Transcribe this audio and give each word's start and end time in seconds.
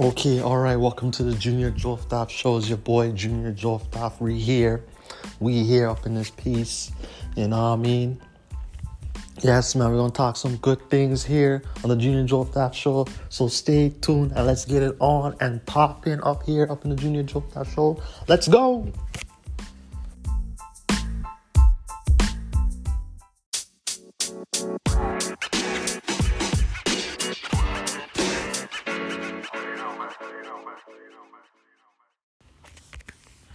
Okay, 0.00 0.40
all 0.40 0.56
right. 0.56 0.76
Welcome 0.76 1.10
to 1.10 1.22
the 1.22 1.34
Junior 1.34 1.70
Joftaff 1.70 2.30
Show. 2.30 2.56
It's 2.56 2.70
your 2.70 2.78
boy 2.78 3.12
Junior 3.12 3.52
Joftaff. 3.52 4.18
We 4.18 4.38
here, 4.38 4.82
we 5.40 5.62
here 5.62 5.90
up 5.90 6.06
in 6.06 6.14
this 6.14 6.30
piece. 6.30 6.90
You 7.36 7.48
know 7.48 7.58
what 7.58 7.72
I 7.72 7.76
mean? 7.76 8.18
Yes, 9.42 9.74
man. 9.74 9.90
We're 9.90 9.98
gonna 9.98 10.10
talk 10.10 10.38
some 10.38 10.56
good 10.56 10.80
things 10.88 11.22
here 11.22 11.62
on 11.84 11.90
the 11.90 11.96
Junior 11.96 12.24
Joftaff 12.24 12.72
Show. 12.72 13.08
So 13.28 13.46
stay 13.48 13.90
tuned 13.90 14.32
and 14.34 14.46
let's 14.46 14.64
get 14.64 14.82
it 14.82 14.96
on 15.00 15.36
and 15.38 15.62
popping 15.66 16.22
up 16.22 16.44
here 16.44 16.66
up 16.70 16.84
in 16.84 16.90
the 16.90 16.96
Junior 16.96 17.22
Joftaff 17.22 17.74
Show. 17.74 18.02
Let's 18.26 18.48
go. 18.48 18.90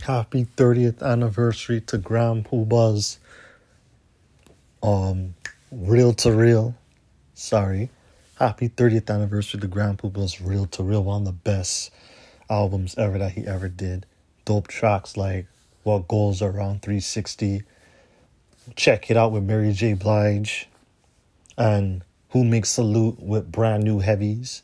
Happy 0.05 0.45
30th 0.45 1.01
anniversary 1.01 1.81
to 1.81 1.97
Grand 1.97 2.45
Puba's 2.45 3.17
um 4.83 5.33
Real 5.71 6.13
to 6.13 6.31
Real. 6.31 6.75
Sorry. 7.33 7.89
Happy 8.37 8.69
30th 8.69 9.09
anniversary 9.09 9.59
to 9.61 9.67
Grand 9.67 9.97
Puba's 9.97 10.39
Real 10.39 10.67
to 10.67 10.83
Real, 10.83 11.03
one 11.03 11.23
of 11.23 11.25
the 11.25 11.31
best 11.31 11.89
albums 12.51 12.93
ever 12.99 13.17
that 13.17 13.31
he 13.31 13.47
ever 13.47 13.67
did. 13.67 14.05
Dope 14.45 14.67
tracks 14.67 15.17
like 15.17 15.47
What 15.81 16.07
Goes 16.07 16.39
Around 16.39 16.83
360. 16.83 17.63
Check 18.75 19.09
it 19.09 19.17
out 19.17 19.31
with 19.31 19.41
Mary 19.41 19.73
J. 19.73 19.93
Blige 19.95 20.69
and 21.57 22.03
Who 22.29 22.43
Makes 22.43 22.75
the 22.75 22.83
Loot 22.83 23.19
with 23.19 23.51
brand 23.51 23.83
new 23.83 24.01
heavies. 24.01 24.61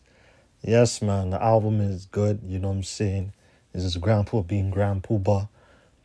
Yes, 0.61 1.01
man, 1.01 1.31
the 1.31 1.41
album 1.41 1.81
is 1.81 2.05
good, 2.05 2.41
you 2.45 2.59
know 2.59 2.67
what 2.67 2.75
I'm 2.75 2.83
saying? 2.83 3.33
Is 3.73 3.97
Grand 3.97 4.27
Puba 4.27 4.47
being 4.47 4.69
Grand 4.69 5.03
Puba. 5.03 5.47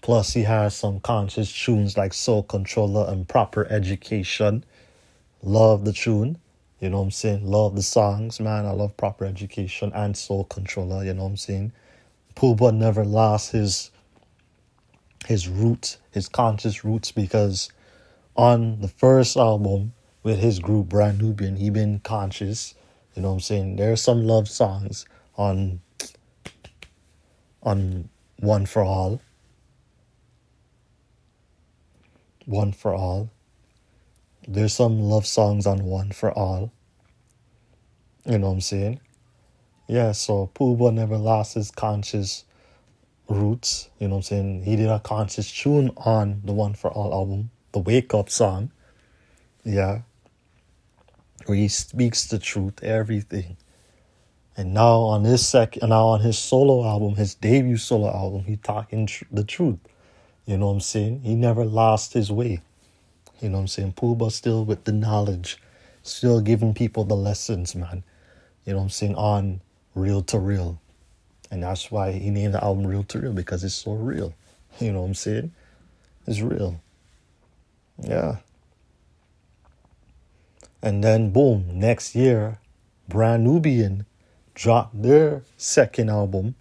Plus, 0.00 0.34
he 0.34 0.42
has 0.42 0.76
some 0.76 1.00
conscious 1.00 1.50
tunes 1.52 1.96
like 1.96 2.14
Soul 2.14 2.44
Controller 2.44 3.10
and 3.10 3.28
Proper 3.28 3.66
Education. 3.70 4.64
Love 5.42 5.84
the 5.84 5.92
tune. 5.92 6.38
You 6.80 6.90
know 6.90 6.98
what 6.98 7.04
I'm 7.04 7.10
saying? 7.10 7.44
Love 7.44 7.74
the 7.74 7.82
songs, 7.82 8.38
man. 8.38 8.66
I 8.66 8.70
love 8.70 8.96
Proper 8.96 9.24
Education 9.24 9.90
and 9.94 10.16
Soul 10.16 10.44
Controller. 10.44 11.04
You 11.04 11.14
know 11.14 11.24
what 11.24 11.30
I'm 11.30 11.36
saying? 11.36 11.72
Puba 12.36 12.74
never 12.74 13.04
lost 13.04 13.52
his 13.52 13.90
his 15.26 15.48
roots, 15.48 15.98
his 16.12 16.28
conscious 16.28 16.84
roots, 16.84 17.10
because 17.10 17.70
on 18.36 18.80
the 18.80 18.88
first 18.88 19.36
album 19.36 19.92
with 20.22 20.38
his 20.38 20.60
group 20.60 20.88
Brand 20.88 21.20
Nubian, 21.20 21.56
he 21.56 21.70
been 21.70 21.98
conscious. 22.00 22.74
You 23.14 23.22
know 23.22 23.28
what 23.28 23.34
I'm 23.34 23.40
saying? 23.40 23.76
There 23.76 23.90
are 23.90 23.96
some 23.96 24.24
love 24.24 24.48
songs 24.48 25.06
on 25.36 25.80
on 27.66 28.08
One 28.38 28.64
for 28.64 28.82
All. 28.82 29.20
One 32.46 32.72
for 32.72 32.94
All. 32.94 33.28
There's 34.46 34.72
some 34.72 35.00
love 35.00 35.26
songs 35.26 35.66
on 35.66 35.84
One 35.84 36.12
for 36.12 36.30
All. 36.30 36.72
You 38.24 38.38
know 38.38 38.46
what 38.46 38.54
I'm 38.54 38.60
saying? 38.60 39.00
Yeah, 39.88 40.12
so 40.12 40.50
Puba 40.54 40.94
never 40.94 41.18
lost 41.18 41.54
his 41.54 41.72
conscious 41.72 42.44
roots. 43.28 43.90
You 43.98 44.08
know 44.08 44.14
what 44.14 44.18
I'm 44.18 44.22
saying? 44.22 44.62
He 44.62 44.76
did 44.76 44.88
a 44.88 45.00
conscious 45.00 45.50
tune 45.50 45.90
on 45.96 46.42
the 46.44 46.52
One 46.52 46.74
for 46.74 46.90
All 46.90 47.12
album, 47.12 47.50
the 47.72 47.80
Wake 47.80 48.14
Up 48.14 48.30
song. 48.30 48.70
Yeah. 49.64 50.02
Where 51.46 51.58
he 51.58 51.66
speaks 51.66 52.26
the 52.26 52.38
truth, 52.38 52.82
everything. 52.84 53.56
And 54.56 54.72
now 54.72 55.00
on 55.00 55.24
his 55.24 55.46
second, 55.46 55.88
now 55.90 56.06
on 56.06 56.20
his 56.20 56.38
solo 56.38 56.84
album, 56.84 57.16
his 57.16 57.34
debut 57.34 57.76
solo 57.76 58.08
album, 58.08 58.44
he 58.44 58.56
talking 58.56 59.06
tr- 59.06 59.24
the 59.30 59.44
truth. 59.44 59.78
You 60.46 60.56
know 60.56 60.68
what 60.68 60.74
I'm 60.74 60.80
saying? 60.80 61.20
He 61.22 61.34
never 61.34 61.64
lost 61.64 62.14
his 62.14 62.32
way. 62.32 62.62
You 63.40 63.50
know 63.50 63.58
what 63.58 63.62
I'm 63.62 63.68
saying? 63.68 63.92
Puba 63.94 64.32
still 64.32 64.64
with 64.64 64.84
the 64.84 64.92
knowledge, 64.92 65.58
still 66.02 66.40
giving 66.40 66.72
people 66.72 67.04
the 67.04 67.16
lessons, 67.16 67.74
man. 67.74 68.02
You 68.64 68.72
know 68.72 68.78
what 68.78 68.84
I'm 68.84 68.90
saying? 68.90 69.14
On 69.16 69.60
real 69.94 70.22
to 70.22 70.38
real. 70.38 70.80
And 71.50 71.62
that's 71.62 71.90
why 71.90 72.12
he 72.12 72.30
named 72.30 72.54
the 72.54 72.64
album 72.64 72.86
Real 72.86 73.04
to 73.04 73.20
Real 73.20 73.32
because 73.32 73.62
it's 73.64 73.74
so 73.74 73.92
real. 73.92 74.34
You 74.78 74.92
know 74.92 75.00
what 75.00 75.06
I'm 75.06 75.14
saying? 75.14 75.52
It's 76.26 76.42
real. 76.42 76.82
Yeah. 78.02 78.36
And 80.82 81.02
then 81.02 81.30
boom, 81.30 81.70
next 81.72 82.14
year, 82.14 82.58
Brand 83.08 83.42
Nubian 83.44 84.04
dropped 84.56 85.02
their 85.02 85.42
second 85.58 86.08
album, 86.08 86.54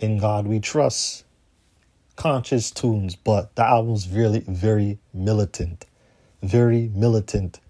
In 0.00 0.18
God 0.18 0.46
We 0.46 0.58
Trust. 0.58 1.24
Conscious 2.16 2.70
tunes, 2.70 3.14
but 3.14 3.54
the 3.54 3.62
album's 3.62 4.08
really 4.08 4.40
very 4.48 4.98
militant. 5.12 5.84
Very 6.42 6.90
militant. 6.94 7.60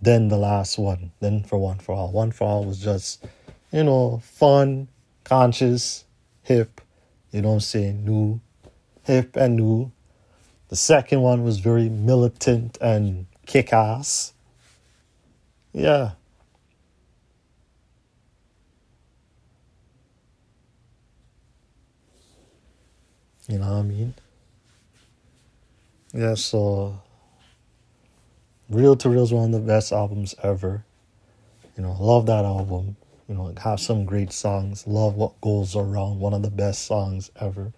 Then 0.00 0.28
the 0.28 0.36
last 0.36 0.78
one, 0.78 1.10
then 1.18 1.42
for 1.42 1.58
One 1.58 1.78
for 1.78 1.92
All. 1.92 2.12
One 2.12 2.30
for 2.30 2.44
All 2.44 2.64
was 2.64 2.78
just, 2.78 3.26
you 3.72 3.82
know, 3.82 4.22
fun, 4.24 4.86
conscious, 5.24 6.04
hip, 6.44 6.80
you 7.32 7.42
know 7.42 7.48
what 7.48 7.54
I'm 7.54 7.60
saying, 7.60 8.04
new, 8.04 8.40
hip 9.02 9.34
and 9.34 9.56
new. 9.56 9.90
The 10.68 10.76
second 10.76 11.20
one 11.20 11.42
was 11.42 11.58
very 11.58 11.88
militant 11.88 12.78
and 12.80 13.26
kick 13.44 13.72
ass. 13.72 14.32
Yeah. 15.72 16.12
You 23.48 23.58
know 23.58 23.70
what 23.70 23.78
I 23.78 23.82
mean? 23.82 24.14
Yeah, 26.12 26.34
so 26.34 27.00
Real 28.68 28.96
to 28.96 29.08
Real 29.08 29.22
is 29.22 29.32
one 29.32 29.46
of 29.46 29.52
the 29.52 29.66
best 29.66 29.92
albums 29.92 30.34
ever. 30.42 30.84
You 31.76 31.82
know, 31.82 31.96
love 31.98 32.26
that 32.26 32.44
album. 32.44 32.96
You 33.28 33.34
know, 33.34 33.52
have 33.62 33.80
some 33.80 34.04
great 34.04 34.32
songs. 34.32 34.86
Love 34.86 35.14
what 35.14 35.40
goes 35.40 35.76
around. 35.76 36.18
One 36.18 36.34
of 36.34 36.42
the 36.42 36.50
best 36.50 36.84
songs 36.84 37.30
ever. 37.40 37.72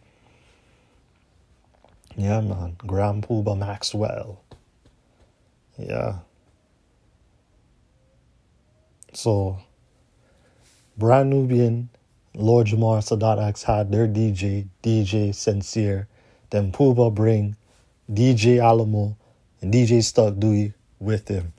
Yeah, 2.17 2.41
man. 2.41 2.77
Grand 2.87 3.27
Puba 3.27 3.57
Maxwell. 3.57 4.43
Yeah. 5.79 6.19
So, 9.13 9.59
Brand 10.97 11.31
Nubian 11.31 11.91
Lord 12.35 12.67
Jamar 12.67 12.99
Sadat 13.01 13.43
X 13.43 13.65
had 13.65 13.93
their 13.93 14.09
DJ, 14.09 14.67
DJ 14.83 15.35
Sincere. 15.35 16.09
Then 16.51 16.73
Puba 16.73 17.15
bring 17.15 17.57
DJ 18.11 18.59
Alamo 18.59 19.17
and 19.61 19.73
DJ 19.73 20.03
Stud 20.03 20.41
Doogie 20.41 20.73
with 20.99 21.29
him. 21.29 21.53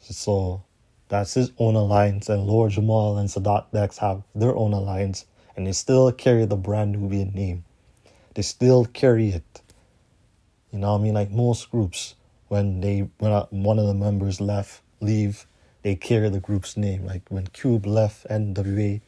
So 0.00 0.62
that's 1.08 1.34
his 1.34 1.52
own 1.58 1.74
alliance, 1.74 2.28
and 2.28 2.46
Lord 2.46 2.72
Jamar 2.72 3.18
and 3.18 3.28
Sadat 3.28 3.98
have 3.98 4.22
their 4.34 4.54
own 4.54 4.72
alliance, 4.72 5.24
and 5.56 5.66
they 5.66 5.72
still 5.72 6.10
carry 6.12 6.44
the 6.44 6.56
brand 6.56 6.92
Nubian 6.92 7.32
name. 7.32 7.64
They 8.34 8.42
still 8.42 8.84
carry 8.84 9.30
it. 9.30 9.62
You 10.72 10.78
know 10.78 10.92
what 10.92 11.00
I 11.00 11.02
mean? 11.02 11.14
Like 11.14 11.30
most 11.30 11.70
groups, 11.70 12.14
when 12.48 12.80
they 12.80 13.08
when 13.18 13.32
one 13.50 13.78
of 13.78 13.86
the 13.86 13.94
members 13.94 14.40
left, 14.40 14.82
leave, 15.00 15.46
they 15.86 15.94
carry 15.94 16.28
the 16.28 16.40
group's 16.40 16.76
name. 16.76 17.06
Like 17.06 17.22
when 17.28 17.46
Cube 17.46 17.86
left 17.86 18.26
NWA, 18.28 19.00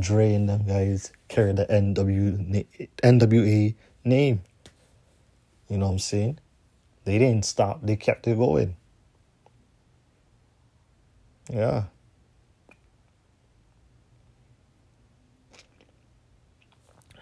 Dre 0.00 0.34
and 0.34 0.48
them 0.48 0.66
guys 0.66 1.12
carry 1.28 1.52
the 1.52 1.64
NW, 1.66 2.66
NWA 3.04 3.74
name. 4.02 4.40
You 5.68 5.78
know 5.78 5.86
what 5.86 5.92
I'm 5.92 5.98
saying? 6.00 6.40
They 7.04 7.20
didn't 7.20 7.44
stop, 7.44 7.82
they 7.84 7.94
kept 7.94 8.26
it 8.26 8.36
going. 8.36 8.74
Yeah. 11.48 11.84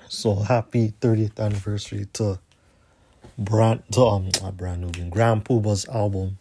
So 0.09 0.37
happy 0.37 0.95
30th 1.03 1.39
anniversary 1.39 2.07
to 2.15 2.39
Brand 3.37 3.83
to 3.93 4.01
um 4.07 4.31
not 4.41 4.57
Brand 4.57 4.81
Nubian 4.81 5.11
Grand 5.11 5.45
Puba's 5.45 5.87
album 5.87 6.39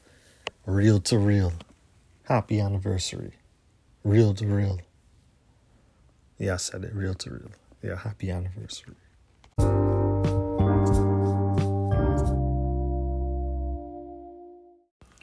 Real 0.65 1.01
to 1.01 1.17
Real. 1.17 1.51
Happy 2.27 2.59
anniversary. 2.59 3.33
Real 4.03 4.33
to 4.33 4.47
real. 4.47 4.79
Yeah, 6.39 6.55
I 6.55 6.57
said 6.57 6.83
it. 6.83 6.91
Real 6.95 7.13
to 7.13 7.29
real. 7.29 7.51
Yeah, 7.83 7.97
happy 7.97 8.31
anniversary. 8.31 8.95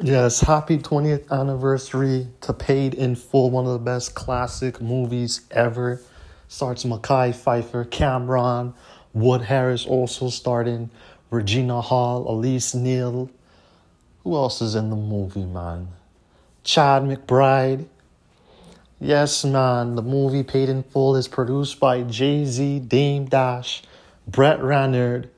Yes, 0.01 0.43
happy 0.43 0.79
20th 0.79 1.29
anniversary 1.33 2.29
to 2.43 2.53
Paid 2.53 2.95
in 2.95 3.17
Full, 3.17 3.51
one 3.51 3.67
of 3.67 3.73
the 3.73 3.79
best 3.81 4.15
classic 4.15 4.81
movies 4.81 5.41
ever. 5.51 6.01
Starts 6.47 6.85
Mekhi 6.85 7.35
Phifer, 7.35 7.85
Cam'ron, 7.85 8.75
Wood 9.13 9.43
Harris 9.43 9.85
also 9.87 10.29
starting, 10.29 10.89
Regina 11.31 11.81
Hall, 11.81 12.33
Elise 12.33 12.77
Neal. 12.77 13.29
Who 14.23 14.37
else 14.37 14.63
is 14.63 14.77
in 14.77 14.91
the 14.91 14.97
movie, 14.97 15.45
man? 15.45 15.89
Chad 16.65 17.03
McBride. 17.03 17.87
Yes, 19.01 19.45
man. 19.45 19.97
The 19.97 20.03
movie 20.03 20.43
Paid 20.43 20.69
in 20.69 20.83
Full 20.85 21.17
is 21.17 21.27
produced 21.27 21.81
by 21.81 22.03
Jay 22.03 22.45
Z, 22.45 22.81
Dame 22.81 23.27
Dash, 23.27 23.83
Brett 24.29 24.61
Ratner, 24.61 25.29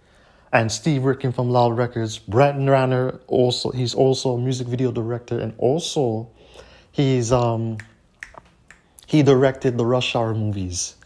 and 0.52 0.70
Steve 0.70 1.04
Ricken 1.04 1.32
from 1.32 1.50
Loud 1.50 1.76
Records. 1.76 2.18
Brett 2.18 2.54
Ratner 2.54 3.20
also 3.26 3.70
he's 3.70 3.94
also 3.94 4.34
a 4.34 4.38
music 4.38 4.68
video 4.68 4.92
director 4.92 5.40
and 5.40 5.54
also 5.58 6.28
he's 6.92 7.32
um 7.32 7.78
he 9.06 9.22
directed 9.22 9.76
the 9.78 9.84
Rush 9.84 10.14
Hour 10.14 10.34
movies. 10.34 10.96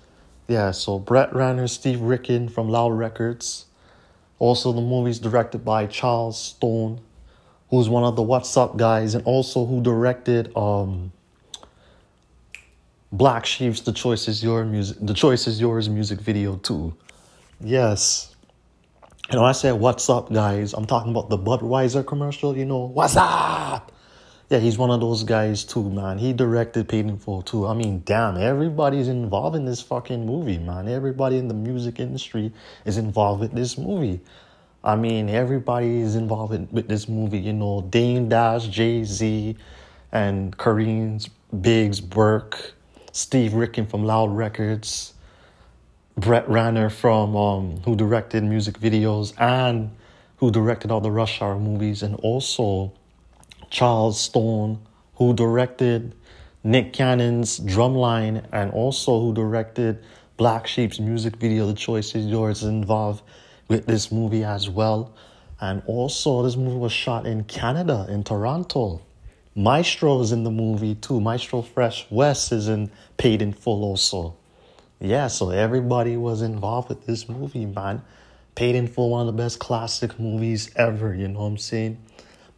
Yeah, 0.48 0.70
so 0.70 0.98
Brett 0.98 1.30
Ratner, 1.32 1.68
Steve 1.68 2.00
Ricken 2.00 2.48
from 2.48 2.68
Loud 2.68 2.92
Records. 2.92 3.66
Also, 4.38 4.72
the 4.72 4.80
movie's 4.80 5.18
directed 5.18 5.64
by 5.64 5.86
Charles 5.86 6.40
Stone, 6.40 7.00
who's 7.70 7.88
one 7.88 8.04
of 8.04 8.16
the 8.16 8.22
What's 8.22 8.56
Up 8.56 8.76
guys, 8.76 9.14
and 9.14 9.24
also 9.24 9.66
who 9.66 9.80
directed 9.80 10.56
um 10.56 11.12
Black 13.12 13.46
Sheep's 13.46 13.80
"The 13.80 13.92
Choice 13.92 14.28
Is 14.28 14.42
Your 14.42 14.64
Music." 14.64 14.96
The 15.00 15.14
Choice 15.14 15.46
Is 15.46 15.60
Yours 15.60 15.88
music 15.88 16.20
video 16.20 16.56
too. 16.56 16.94
Yes. 17.60 18.34
And 19.30 19.40
when 19.40 19.48
I 19.48 19.52
say 19.52 19.72
"What's 19.72 20.08
up, 20.08 20.32
guys," 20.32 20.72
I'm 20.72 20.86
talking 20.86 21.10
about 21.10 21.28
the 21.28 21.38
Budweiser 21.38 22.06
commercial. 22.06 22.56
You 22.56 22.64
know, 22.64 22.86
"What's 22.86 23.16
up?" 23.16 23.92
Yeah, 24.50 24.60
he's 24.60 24.78
one 24.78 24.90
of 24.90 25.00
those 25.00 25.24
guys 25.24 25.62
too, 25.64 25.90
man. 25.90 26.16
He 26.16 26.32
directed 26.32 26.88
Paid 26.88 27.06
in 27.06 27.18
Full 27.18 27.42
too. 27.42 27.66
I 27.66 27.74
mean, 27.74 28.02
damn, 28.06 28.38
everybody's 28.38 29.08
involved 29.08 29.56
in 29.56 29.66
this 29.66 29.82
fucking 29.82 30.24
movie, 30.24 30.56
man. 30.56 30.88
Everybody 30.88 31.36
in 31.36 31.48
the 31.48 31.54
music 31.54 32.00
industry 32.00 32.50
is 32.86 32.96
involved 32.96 33.40
with 33.40 33.52
this 33.52 33.76
movie. 33.76 34.20
I 34.84 34.96
mean, 34.96 35.28
everybody 35.28 36.00
is 36.00 36.14
involved 36.14 36.52
with, 36.52 36.72
with 36.72 36.88
this 36.88 37.08
movie. 37.08 37.38
You 37.38 37.52
know, 37.52 37.82
Dame 37.82 38.28
Dash, 38.28 38.68
Jay 38.68 39.04
Z, 39.04 39.56
and 40.12 40.56
Kareem's 40.56 41.28
Biggs 41.60 42.00
Burke 42.00 42.74
Steve 43.12 43.54
Ricken 43.54 43.86
from 43.86 44.04
Loud 44.04 44.30
Records, 44.36 45.14
Brett 46.16 46.46
Ratner 46.46 46.90
from 46.90 47.34
um, 47.36 47.80
who 47.84 47.96
directed 47.96 48.44
music 48.44 48.78
videos 48.78 49.34
and 49.40 49.90
who 50.36 50.52
directed 50.52 50.92
all 50.92 51.00
the 51.00 51.10
Rush 51.10 51.42
Hour 51.42 51.58
movies, 51.58 52.02
and 52.04 52.14
also 52.16 52.92
Charles 53.70 54.20
Stone, 54.20 54.78
who 55.16 55.34
directed 55.34 56.14
Nick 56.62 56.92
Cannon's 56.92 57.58
Drumline, 57.58 58.44
and 58.52 58.70
also 58.70 59.20
who 59.20 59.34
directed 59.34 60.04
Black 60.36 60.68
Sheep's 60.68 61.00
music 61.00 61.36
video. 61.36 61.66
The 61.66 61.74
choice 61.74 62.14
is 62.14 62.26
yours. 62.26 62.62
Involved 62.62 63.22
with 63.68 63.86
this 63.86 64.10
movie 64.10 64.44
as 64.44 64.68
well, 64.68 65.12
and 65.60 65.82
also 65.86 66.42
this 66.42 66.56
movie 66.56 66.76
was 66.76 66.92
shot 66.92 67.26
in 67.26 67.44
Canada 67.44 68.06
in 68.08 68.24
Toronto. 68.24 69.02
Maestro 69.54 70.20
is 70.20 70.32
in 70.32 70.44
the 70.44 70.50
movie 70.50 70.94
too. 70.94 71.20
Maestro 71.20 71.62
Fresh 71.62 72.06
Wes 72.10 72.52
is 72.52 72.68
in 72.68 72.90
Paid 73.16 73.42
in 73.42 73.52
Full 73.52 73.84
also. 73.84 74.34
Yeah, 75.00 75.28
so 75.28 75.50
everybody 75.50 76.16
was 76.16 76.42
involved 76.42 76.88
with 76.88 77.06
this 77.06 77.28
movie, 77.28 77.66
man. 77.66 78.02
Paid 78.54 78.74
in 78.74 78.88
Full, 78.88 79.10
one 79.10 79.28
of 79.28 79.36
the 79.36 79.42
best 79.42 79.60
classic 79.60 80.18
movies 80.18 80.70
ever, 80.74 81.14
you 81.14 81.28
know 81.28 81.40
what 81.40 81.46
I'm 81.46 81.58
saying? 81.58 81.98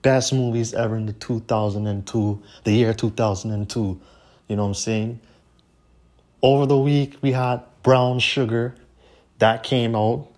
Best 0.02 0.32
movies 0.32 0.72
ever 0.72 0.96
in 0.96 1.06
the 1.06 1.12
2002, 1.12 2.42
the 2.64 2.72
year 2.72 2.94
2002, 2.94 4.00
you 4.48 4.56
know 4.56 4.62
what 4.62 4.68
I'm 4.68 4.74
saying? 4.74 5.20
Over 6.42 6.64
the 6.64 6.78
week, 6.78 7.16
we 7.20 7.32
had 7.32 7.60
Brown 7.82 8.18
Sugar, 8.18 8.74
that 9.38 9.62
came 9.62 9.94
out 9.94 10.29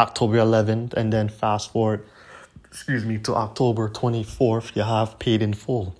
October 0.00 0.38
11th, 0.38 0.94
and 0.94 1.12
then 1.12 1.28
fast 1.28 1.72
forward, 1.72 2.06
excuse 2.64 3.04
me, 3.04 3.18
to 3.18 3.34
October 3.34 3.86
24th, 3.90 4.74
you 4.74 4.82
have 4.82 5.18
Paid 5.18 5.42
in 5.42 5.52
Full. 5.52 5.94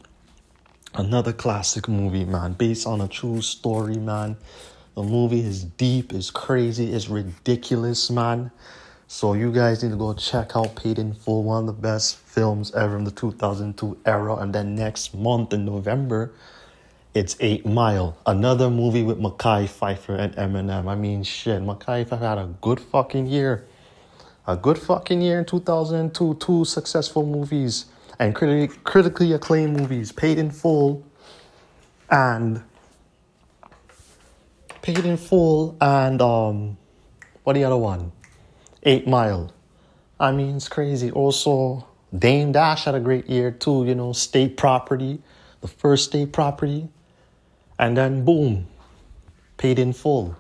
Another 0.95 1.35
classic 1.35 1.87
movie, 1.87 2.25
man, 2.25 2.55
based 2.55 2.87
on 2.87 3.03
a 3.03 3.09
true 3.09 3.43
story, 3.43 3.97
man. 3.97 4.39
The 4.95 5.03
movie 5.03 5.41
is 5.41 5.65
deep, 5.65 6.15
is 6.15 6.31
crazy, 6.31 6.91
is 6.91 7.11
ridiculous, 7.11 8.09
man. 8.11 8.51
So 9.07 9.35
you 9.35 9.53
guys 9.53 9.83
need 9.83 9.91
to 9.91 9.97
go 9.97 10.15
check 10.15 10.53
out 10.57 10.77
Paid 10.77 10.99
in 10.99 11.13
Full, 11.13 11.43
one 11.43 11.61
of 11.61 11.67
the 11.67 11.83
best 11.83 12.17
films 12.17 12.75
ever 12.75 12.97
in 12.97 13.05
the 13.05 13.11
2002 13.11 13.99
era. 14.07 14.37
And 14.37 14.55
then 14.55 14.75
next 14.75 15.13
month 15.13 15.53
in 15.53 15.67
November, 15.67 16.33
it's 17.13 17.37
Eight 17.41 17.67
Mile, 17.67 18.17
another 18.25 18.71
movie 18.71 19.03
with 19.03 19.19
Mekhi 19.19 19.69
Phifer 19.69 20.19
and 20.19 20.35
Eminem. 20.37 20.89
I 20.89 20.95
mean, 20.95 21.23
shit, 21.23 21.61
Mekhi 21.61 22.07
Phifer 22.07 22.19
had 22.19 22.39
a 22.39 22.55
good 22.63 22.81
fucking 22.81 23.27
year. 23.27 23.67
A 24.51 24.57
good 24.57 24.79
fucking 24.79 25.23
year 25.23 25.39
in 25.39 25.45
2002. 25.45 26.35
Two 26.35 26.65
successful 26.65 27.25
movies 27.25 27.85
and 28.19 28.35
critically, 28.35 28.77
critically 28.83 29.33
acclaimed 29.33 29.79
movies, 29.79 30.11
Paid 30.11 30.39
in 30.39 30.51
Full 30.51 31.07
and 32.11 32.61
Paid 34.83 35.05
in 35.05 35.17
Full 35.19 35.77
and 35.81 36.21
um, 36.21 36.77
what 37.45 37.53
the 37.53 37.63
other 37.63 37.77
one? 37.77 38.11
Eight 38.83 39.07
Mile. 39.07 39.53
I 40.19 40.33
mean, 40.33 40.57
it's 40.57 40.67
crazy. 40.67 41.13
Also, 41.13 41.87
Dame 42.13 42.51
Dash 42.51 42.87
had 42.87 42.97
a 42.97 43.01
great 43.01 43.29
year 43.31 43.53
too. 43.53 43.85
You 43.87 43.95
know, 43.95 44.13
State 44.13 44.57
Property, 44.57 45.23
the 45.61 45.69
first 45.69 46.07
State 46.07 46.33
Property, 46.33 46.89
and 47.79 47.97
then 47.97 48.25
boom, 48.25 48.67
Paid 49.59 49.79
in 49.79 49.93
Full. 49.93 50.37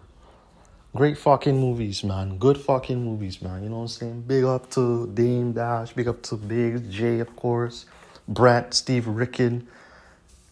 Great 0.92 1.16
fucking 1.16 1.56
movies, 1.56 2.02
man. 2.02 2.36
Good 2.36 2.58
fucking 2.58 3.04
movies, 3.04 3.40
man. 3.40 3.62
You 3.62 3.68
know 3.68 3.76
what 3.76 3.82
I'm 3.82 3.88
saying? 3.88 4.22
Big 4.22 4.42
up 4.42 4.68
to 4.70 5.06
Dame 5.14 5.52
Dash. 5.52 5.92
Big 5.92 6.08
up 6.08 6.20
to 6.22 6.34
Big 6.34 6.90
J, 6.90 7.20
of 7.20 7.36
course. 7.36 7.86
Brett, 8.26 8.74
Steve 8.74 9.06
Ricken, 9.06 9.68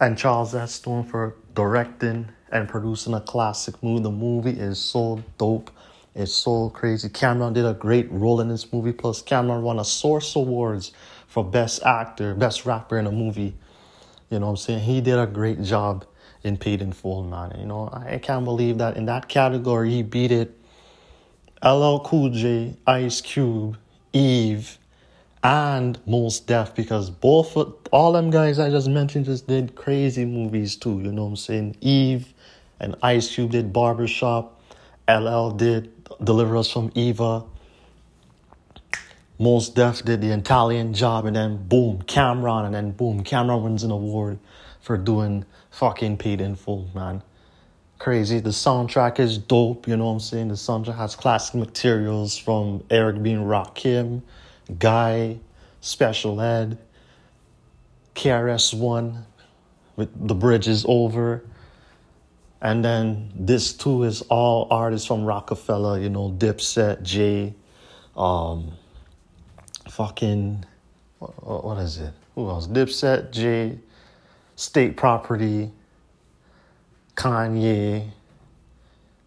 and 0.01 0.17
Charles 0.17 0.55
S. 0.55 0.75
Stone 0.75 1.05
for 1.05 1.35
directing 1.57 2.29
and 2.53 2.69
producing 2.69 3.15
a 3.15 3.21
classic 3.21 3.83
movie. 3.83 4.05
The 4.05 4.13
movie 4.13 4.53
is 4.53 4.79
so 4.79 5.25
dope. 5.39 5.73
It's 6.15 6.33
so 6.33 6.71
crazy. 6.71 7.09
Cam'ron 7.09 7.53
did 7.53 7.67
a 7.67 7.75
great 7.75 8.09
role 8.13 8.41
in 8.41 8.49
this 8.49 8.73
movie. 8.73 8.93
Plus, 8.93 9.21
Cam'ron 9.21 9.63
won 9.63 9.81
a 9.81 9.85
Source 9.85 10.37
Awards 10.37 10.93
for 11.27 11.43
Best 11.43 11.83
Actor, 11.83 12.37
Best 12.37 12.65
Rapper 12.65 12.97
in 12.97 13.09
a 13.09 13.13
Movie. 13.13 13.55
You 14.31 14.39
know 14.39 14.47
what 14.47 14.51
I'm 14.51 14.57
saying? 14.57 14.81
He 14.81 15.01
did 15.01 15.19
a 15.19 15.27
great 15.27 15.63
job 15.63 16.07
in 16.45 16.57
Paid 16.57 16.83
in 16.83 16.93
Full, 16.93 17.25
man. 17.25 17.57
You 17.59 17.67
know, 17.67 17.91
I 17.93 18.19
can't 18.19 18.45
believe 18.45 18.79
that 18.79 18.97
in 18.97 19.07
that 19.07 19.29
category 19.29 19.91
he 19.91 20.03
beat 20.03 20.33
it. 20.33 20.55
LL 21.63 21.99
Cool 22.01 22.31
J, 22.31 22.77
Ice 22.87 23.21
Cube, 23.21 23.77
Eve, 24.13 24.79
and 25.43 25.99
Mos 26.07 26.41
Def 26.41 26.75
because 26.75 27.11
both 27.11 27.57
all 27.93 28.13
them 28.13 28.31
guys 28.31 28.59
I 28.59 28.71
just 28.71 28.89
mentioned 28.89 29.25
just 29.25 29.47
did 29.47 29.75
crazy 29.75 30.25
movies 30.25 30.77
too. 30.77 31.01
You 31.01 31.13
know 31.13 31.25
what 31.25 31.31
I'm 31.31 31.37
saying? 31.37 31.77
Eve 31.81 32.33
and 32.81 32.97
Ice 33.03 33.35
Cube 33.35 33.53
did 33.53 33.73
Barbershop. 33.73 34.61
LL 35.09 35.51
did 35.51 35.93
Deliver 36.23 36.57
Us 36.57 36.71
from 36.71 36.93
Eva. 36.95 37.45
Mos 39.39 39.69
Def 39.69 40.05
did 40.05 40.21
the 40.21 40.31
Italian 40.31 40.93
job, 40.93 41.25
and 41.25 41.37
then 41.37 41.69
boom, 41.69 42.03
Cam'ron, 42.03 42.67
and 42.67 42.75
then 42.75 42.91
boom, 42.91 43.23
Cam'ron 43.23 43.63
wins 43.63 43.85
an 43.85 43.93
award 43.93 44.39
for 44.81 44.99
doing 44.99 45.45
fucking 45.79 46.17
paid 46.17 46.41
in 46.41 46.57
full, 46.57 46.89
man. 46.93 47.23
Crazy. 48.01 48.41
The 48.41 48.51
soundtrack 48.51 49.21
is 49.21 49.39
dope, 49.39 49.87
you 49.87 49.97
know 49.97 50.07
what 50.07 50.13
I'm 50.13 50.21
saying? 50.21 50.49
The 50.49 50.55
soundtrack 50.55 50.97
has 50.97 51.15
classic 51.15 51.55
materials 51.55 52.37
from 52.37 52.83
Eric 52.91 53.23
B. 53.23 53.31
and 53.31 53.47
Rakim, 53.47 54.23
Guy, 54.81 55.39
Special 55.81 56.41
Ed, 56.41 56.79
KRS-One, 58.17 59.25
with 59.95 60.27
The 60.27 60.35
Bridge 60.35 60.67
is 60.67 60.85
Over. 60.89 61.45
And 62.61 62.85
then 62.85 63.31
this 63.37 63.73
too 63.73 64.03
is 64.03 64.23
all 64.23 64.67
artists 64.73 65.07
from 65.07 65.25
Roc-A-Fella, 65.25 66.01
you 66.01 66.09
know, 66.09 66.35
Dipset, 66.37 67.03
Jay, 67.03 67.55
um, 68.17 68.73
fucking, 69.89 70.65
what, 71.21 71.65
what 71.65 71.79
is 71.79 71.99
it? 71.99 72.13
Who 72.35 72.49
else? 72.49 72.67
Dipset, 72.67 73.31
Jay, 73.31 73.79
State 74.59 74.97
Property, 74.97 75.71
Kanye. 77.15 78.11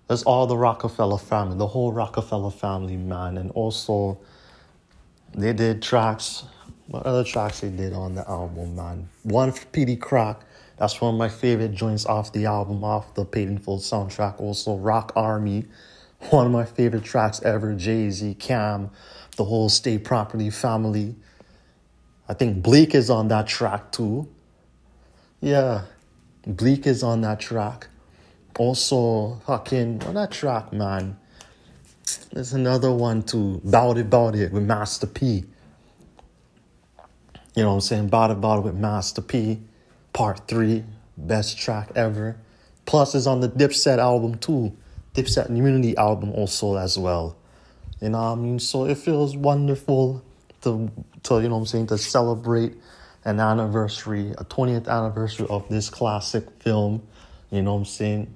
That's 0.10 0.24
all 0.24 0.46
the 0.46 0.58
Roc-A-Fella 0.58 1.20
family, 1.20 1.58
the 1.58 1.68
whole 1.68 1.94
Roc-A-Fella 1.94 2.52
family, 2.52 2.98
man. 2.98 3.38
And 3.38 3.50
also, 3.52 4.20
they 5.34 5.54
did 5.54 5.82
tracks. 5.82 6.44
What 6.88 7.04
other 7.04 7.24
tracks 7.24 7.62
they 7.62 7.70
did 7.70 7.94
on 7.94 8.16
the 8.16 8.30
album, 8.30 8.76
man? 8.76 9.08
One 9.24 9.54
for 9.54 9.66
Peedi 9.68 9.98
Crakk. 9.98 10.42
That's 10.76 11.00
one 11.00 11.14
of 11.14 11.18
my 11.18 11.30
favorite 11.30 11.72
joints 11.72 12.06
off 12.06 12.34
the 12.34 12.46
album, 12.46 12.84
off 12.84 13.14
the 13.14 13.24
Paid 13.24 13.48
in 13.48 13.58
Full 13.58 13.80
soundtrack. 13.80 14.38
Also, 14.38 14.76
Rock 14.76 15.14
Army, 15.16 15.64
one 16.32 16.46
of 16.46 16.52
my 16.52 16.66
favorite 16.66 17.06
tracks 17.06 17.42
ever. 17.44 17.74
Jay 17.74 18.10
Z, 18.10 18.34
Cam, 18.34 18.90
the 19.38 19.46
whole 19.46 19.70
State 19.70 20.04
Property 20.04 20.50
family. 20.50 21.16
I 22.28 22.34
think 22.34 22.62
Bleek 22.62 22.94
is 22.94 23.10
on 23.10 23.30
that 23.30 23.48
track 23.48 23.94
too. 23.94 24.28
Yeah, 25.42 25.86
Bleek 26.48 26.86
is 26.86 27.02
on 27.02 27.22
that 27.22 27.40
track. 27.40 27.88
Also, 28.60 29.42
fucking, 29.48 30.04
on 30.04 30.14
that 30.14 30.30
track, 30.30 30.72
man. 30.72 31.18
There's 32.32 32.54
another 32.54 32.92
one 32.92 33.24
too. 33.24 33.60
Bout 33.64 33.98
It, 33.98 34.08
Bout 34.08 34.36
It 34.36 34.52
with 34.52 34.64
Master 34.64 35.08
P. 35.08 35.46
You 37.56 37.64
know 37.64 37.70
what 37.70 37.74
I'm 37.74 37.82
saying? 37.82 38.10
Bout 38.10 38.30
It, 38.30 38.40
Bout 38.40 38.60
It 38.60 38.66
with 38.66 38.76
Master 38.76 39.22
P. 39.22 39.62
Part 40.14 40.48
3. 40.48 40.84
Best 41.18 41.58
track 41.58 41.90
ever. 41.96 42.38
Plus, 42.86 43.16
it's 43.16 43.26
on 43.26 43.40
the 43.40 43.50
Dipset 43.50 43.98
album 43.98 44.38
too. 44.38 44.78
Dipset 45.16 45.56
Unity 45.56 45.98
album 45.98 46.34
also 46.34 46.78
as 46.78 47.00
well. 47.00 47.36
You 48.00 48.10
know 48.10 48.20
what 48.20 48.32
I 48.32 48.36
mean? 48.36 48.60
So 48.60 48.86
it 48.86 49.00
feels 49.00 49.36
wonderful 49.36 50.24
to, 50.62 50.92
to 51.24 51.42
you 51.42 51.50
know 51.50 51.56
what 51.56 51.62
I'm 51.62 51.66
saying, 51.66 51.88
to 51.88 51.98
celebrate 51.98 52.76
an 53.26 53.40
anniversary, 53.40 54.32
a 54.38 54.46
20th 54.46 54.88
anniversary 54.88 55.48
of 55.50 55.68
this 55.70 55.90
classic 55.90 56.50
film. 56.60 57.04
You 57.52 57.62
know 57.62 57.74
what 57.74 57.80
I'm 57.80 57.86
saying? 57.86 58.34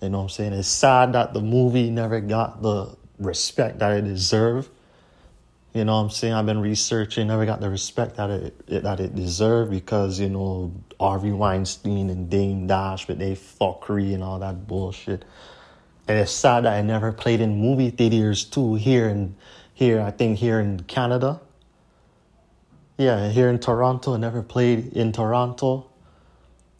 You 0.00 0.08
know 0.10 0.18
what 0.18 0.24
I'm 0.24 0.28
saying? 0.30 0.52
It's 0.52 0.68
sad 0.68 1.12
that 1.12 1.34
the 1.34 1.40
movie 1.40 1.90
never 1.90 2.20
got 2.20 2.62
the 2.62 2.96
respect 3.18 3.80
that 3.80 3.92
it 3.92 4.02
deserved. 4.02 4.68
You 5.74 5.84
know 5.84 5.96
what 5.96 6.02
I'm 6.02 6.10
saying? 6.10 6.34
I've 6.34 6.46
been 6.46 6.60
researching, 6.60 7.28
never 7.28 7.44
got 7.46 7.60
the 7.60 7.68
respect 7.68 8.16
that 8.16 8.30
it, 8.30 8.60
it 8.66 8.82
that 8.84 9.00
it 9.00 9.14
deserved 9.14 9.70
because, 9.70 10.18
you 10.18 10.28
know, 10.28 10.72
Harvey 10.98 11.30
Weinstein 11.30 12.10
and 12.10 12.30
Dame 12.30 12.66
Dash 12.66 13.06
with 13.06 13.18
they 13.18 13.36
fuckery 13.36 14.14
and 14.14 14.24
all 14.24 14.38
that 14.38 14.66
bullshit. 14.66 15.24
And 16.08 16.18
it's 16.18 16.32
sad 16.32 16.64
that 16.64 16.72
I 16.72 16.82
never 16.82 17.12
played 17.12 17.40
in 17.40 17.58
movie 17.58 17.90
theaters 17.90 18.44
too 18.44 18.76
here 18.76 19.08
and 19.08 19.34
here, 19.74 20.00
I 20.00 20.10
think 20.10 20.38
here 20.38 20.58
in 20.58 20.80
Canada. 20.84 21.40
Yeah, 22.98 23.28
here 23.28 23.48
in 23.48 23.60
Toronto, 23.60 24.14
I 24.14 24.16
never 24.16 24.42
played 24.42 24.92
in 24.94 25.12
Toronto. 25.12 25.88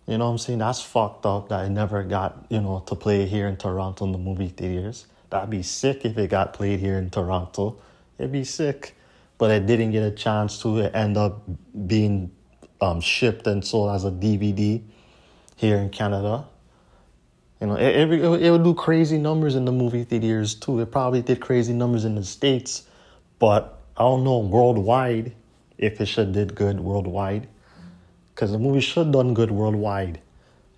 You 0.08 0.18
know 0.18 0.24
what 0.24 0.32
I'm 0.32 0.38
saying? 0.38 0.58
That's 0.58 0.82
fucked 0.82 1.24
up 1.24 1.50
that 1.50 1.60
I 1.60 1.68
never 1.68 2.02
got, 2.02 2.44
you 2.50 2.60
know, 2.60 2.82
to 2.88 2.96
play 2.96 3.24
here 3.24 3.46
in 3.46 3.56
Toronto 3.56 4.04
in 4.04 4.10
the 4.10 4.18
movie 4.18 4.48
theaters. 4.48 5.06
That'd 5.30 5.48
be 5.48 5.62
sick 5.62 6.04
if 6.04 6.18
it 6.18 6.28
got 6.28 6.54
played 6.54 6.80
here 6.80 6.98
in 6.98 7.10
Toronto. 7.10 7.76
It'd 8.18 8.32
be 8.32 8.42
sick. 8.42 8.96
But 9.36 9.52
I 9.52 9.60
didn't 9.60 9.92
get 9.92 10.02
a 10.02 10.10
chance 10.10 10.60
to. 10.62 10.80
End 10.80 11.16
up 11.16 11.40
being 11.86 12.32
um, 12.80 13.00
shipped 13.00 13.46
and 13.46 13.64
sold 13.64 13.94
as 13.94 14.04
a 14.04 14.10
DVD 14.10 14.82
here 15.54 15.76
in 15.76 15.88
Canada. 15.88 16.46
You 17.60 17.68
know, 17.68 17.74
it, 17.76 18.10
it, 18.10 18.42
it 18.42 18.50
would 18.50 18.64
do 18.64 18.74
crazy 18.74 19.18
numbers 19.18 19.54
in 19.54 19.64
the 19.64 19.72
movie 19.72 20.02
theaters 20.02 20.56
too. 20.56 20.80
It 20.80 20.90
probably 20.90 21.22
did 21.22 21.38
crazy 21.38 21.74
numbers 21.74 22.04
in 22.04 22.16
the 22.16 22.24
States, 22.24 22.88
but 23.38 23.78
I 23.96 24.00
don't 24.00 24.24
know 24.24 24.38
worldwide 24.38 25.32
if 25.78 26.00
it 26.00 26.06
should 26.06 26.32
did 26.32 26.54
good 26.54 26.80
worldwide. 26.80 27.48
Because 28.34 28.52
the 28.52 28.58
movie 28.58 28.80
should 28.80 29.12
done 29.12 29.34
good 29.34 29.50
worldwide. 29.50 30.20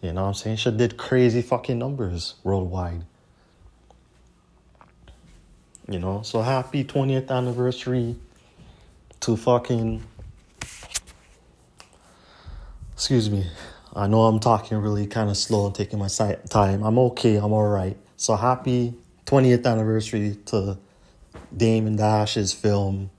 You 0.01 0.13
know 0.13 0.23
what 0.23 0.29
I'm 0.29 0.35
saying? 0.35 0.57
Should 0.57 0.77
did 0.77 0.97
crazy 0.97 1.43
fucking 1.43 1.79
numbers 1.79 2.35
worldwide. 2.45 3.05
You 5.89 5.99
know, 5.99 6.23
so 6.23 6.41
happy 6.41 6.85
20th 6.85 7.31
anniversary 7.31 8.17
to 9.21 9.37
fucking. 9.37 10.03
Excuse 12.93 13.31
me. 13.31 13.47
I 13.95 14.07
know 14.07 14.23
I'm 14.23 14.39
talking 14.39 14.79
really 14.79 15.07
kind 15.07 15.31
of 15.31 15.37
slow 15.37 15.67
and 15.67 15.75
taking 15.75 15.99
my 15.99 16.09
time. 16.09 16.85
I'm 16.85 16.99
okay. 16.99 17.37
I'm 17.37 17.53
all 17.53 17.67
right. 17.67 17.97
So 18.17 18.37
happy 18.37 18.95
20th 19.27 19.67
anniversary 19.67 20.39
to 20.47 20.79
Damon 21.57 21.97
Dash's 21.97 22.53
film 22.53 23.11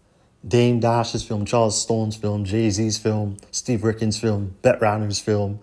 Dame 0.47 0.79
Dash's 0.79 1.23
film, 1.23 1.45
Charles 1.45 1.79
Stone's 1.79 2.15
film, 2.15 2.45
Jay 2.45 2.69
Z's 2.69 2.97
film, 2.97 3.37
Steve 3.51 3.83
Ricken's 3.83 4.19
film, 4.19 4.55
Brett 4.63 4.79
Ratner's 4.79 5.19
film, 5.19 5.59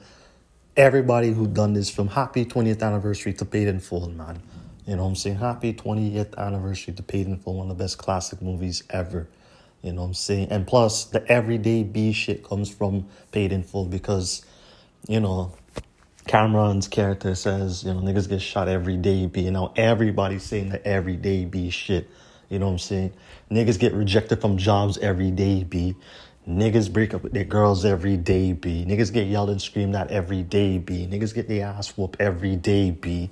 everybody 0.76 1.32
who 1.32 1.49
done 1.49 1.73
this 1.73 1.90
film. 1.90 2.06
Happy 2.08 2.44
20th 2.44 2.80
anniversary 2.82 3.32
to 3.35 3.44
Paid 3.44 3.66
in 3.66 3.80
Full, 3.80 4.08
man. 4.11 4.40
You 4.87 4.94
know 4.94 5.02
what 5.02 5.08
I'm 5.08 5.16
saying? 5.16 5.37
Happy 5.37 5.75
20th 5.75 6.37
anniversary 6.38 6.94
to 6.94 7.02
Paid 7.02 7.26
in 7.26 7.38
Full, 7.38 7.54
one 7.54 7.70
of 7.70 7.76
the 7.76 7.82
best 7.82 7.99
classic 7.99 8.40
movies 8.40 8.85
ever. 8.88 9.26
You 9.82 9.92
know 9.92 10.02
what 10.02 10.08
I'm 10.08 10.14
saying? 10.14 10.49
And 10.50 10.64
plus, 10.64 11.04
the 11.04 11.26
everyday 11.26 11.82
B 11.82 12.12
shit 12.12 12.44
comes 12.44 12.73
from 12.73 13.08
Paid 13.32 13.50
in 13.50 13.64
Full 13.64 13.87
because, 13.87 14.47
you 15.08 15.18
know, 15.18 15.52
Cam'ron's 16.28 16.87
character 16.87 17.35
says, 17.35 17.82
you 17.82 17.92
know, 17.92 18.00
niggas 18.00 18.28
get 18.28 18.42
shot 18.42 18.68
every 18.68 18.97
day 18.97 19.26
B. 19.26 19.42
You 19.42 19.50
know, 19.50 19.73
everybody's 19.75 20.44
saying 20.44 20.68
the 20.68 20.87
everyday 20.87 21.44
B 21.47 21.70
shit. 21.70 22.08
You 22.48 22.58
know 22.58 22.66
what 22.66 22.72
I'm 22.72 22.78
saying? 22.78 23.12
Niggas 23.50 23.78
get 23.78 23.92
rejected 23.92 24.40
from 24.40 24.56
jobs 24.56 24.98
every 24.98 25.30
day, 25.30 25.64
B. 25.64 25.94
Niggas 26.48 26.90
break 26.90 27.12
up 27.12 27.22
with 27.22 27.32
their 27.32 27.44
girls 27.44 27.84
every 27.84 28.16
day, 28.16 28.52
B. 28.54 28.84
Niggas 28.88 29.12
get 29.12 29.26
yelled 29.26 29.50
and 29.50 29.60
screamed 29.60 29.94
at 29.94 30.10
every 30.10 30.42
day, 30.42 30.78
B. 30.78 31.06
Niggas 31.06 31.34
get 31.34 31.46
their 31.46 31.66
ass 31.66 31.96
whooped 31.96 32.18
every 32.20 32.56
day, 32.56 32.90
B. 32.90 33.30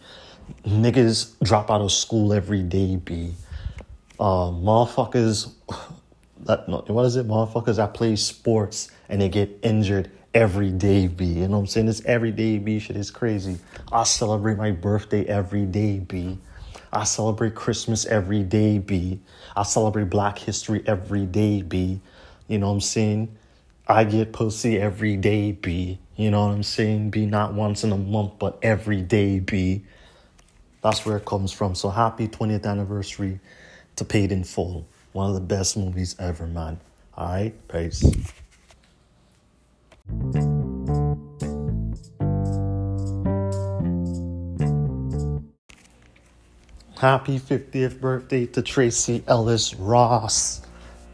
Niggas 0.67 1.35
drop 1.43 1.71
out 1.71 1.81
of 1.81 1.91
school 1.93 2.35
every 2.35 2.63
day, 2.63 2.97
B. 2.97 3.33
Uh, 4.21 4.51
motherfuckers, 4.51 5.51
that, 6.41 6.69
what 6.69 7.07
is 7.07 7.17
it? 7.17 7.27
Motherfuckers 7.27 7.77
that 7.77 7.95
play 7.95 8.17
sports 8.17 8.91
and 9.09 9.21
they 9.23 9.31
get 9.31 9.61
injured 9.63 10.11
every 10.35 10.71
day, 10.71 11.07
B. 11.07 11.25
You 11.25 11.49
know 11.49 11.57
what 11.57 11.61
I'm 11.61 11.67
saying? 11.67 11.87
This 11.87 12.05
everyday 12.05 12.59
B 12.59 12.79
shit 12.79 12.97
is 12.97 13.11
crazy. 13.11 13.59
I 13.91 14.05
celebrate 14.05 14.59
my 14.59 14.73
birthday 14.73 15.25
every 15.25 15.65
day, 15.65 16.01
B. 16.01 16.39
I 16.97 17.05
celebrate 17.05 17.55
Christmas 17.55 18.07
every 18.07 18.43
day, 18.43 18.79
B. 18.79 19.21
I 19.55 19.65
celebrate 19.65 20.09
Black 20.09 20.39
History 20.39 20.83
every 20.87 21.27
day, 21.27 21.61
B. 21.61 22.01
You 22.49 22.59
know 22.59 22.69
what 22.69 22.73
I'm 22.73 22.81
saying? 22.81 23.37
I 23.87 24.05
get 24.05 24.33
pussy 24.33 24.79
every 24.79 25.19
day, 25.19 25.53
B. 25.53 25.99
You 26.17 26.31
know 26.31 26.47
what 26.47 26.55
I'm 26.55 26.63
saying? 26.63 27.11
B, 27.11 27.27
not 27.27 27.53
once 27.53 27.85
in 27.85 27.93
a 27.93 27.99
month, 27.99 28.39
but 28.39 28.59
every 28.63 29.03
day, 29.03 29.41
B. 29.41 29.85
That's 30.81 31.05
where 31.05 31.19
it 31.19 31.27
comes 31.27 31.53
from. 31.53 31.75
So 31.75 31.91
happy 31.91 32.29
20th 32.29 32.65
anniversary 32.65 33.41
to 33.97 34.05
Paid 34.07 34.33
in 34.33 34.43
Full. 34.43 34.87
One 35.13 35.29
of 35.29 35.35
the 35.35 35.41
best 35.41 35.77
movies 35.77 36.17
ever, 36.19 36.47
man. 36.47 36.81
All 37.15 37.29
right, 37.29 37.69
peace. 37.69 38.05
Happy 46.99 47.39
50th 47.39 48.01
birthday 48.01 48.47
to 48.47 48.63
Tracee 48.63 49.23
Ellis 49.29 49.75
Ross. 49.75 50.63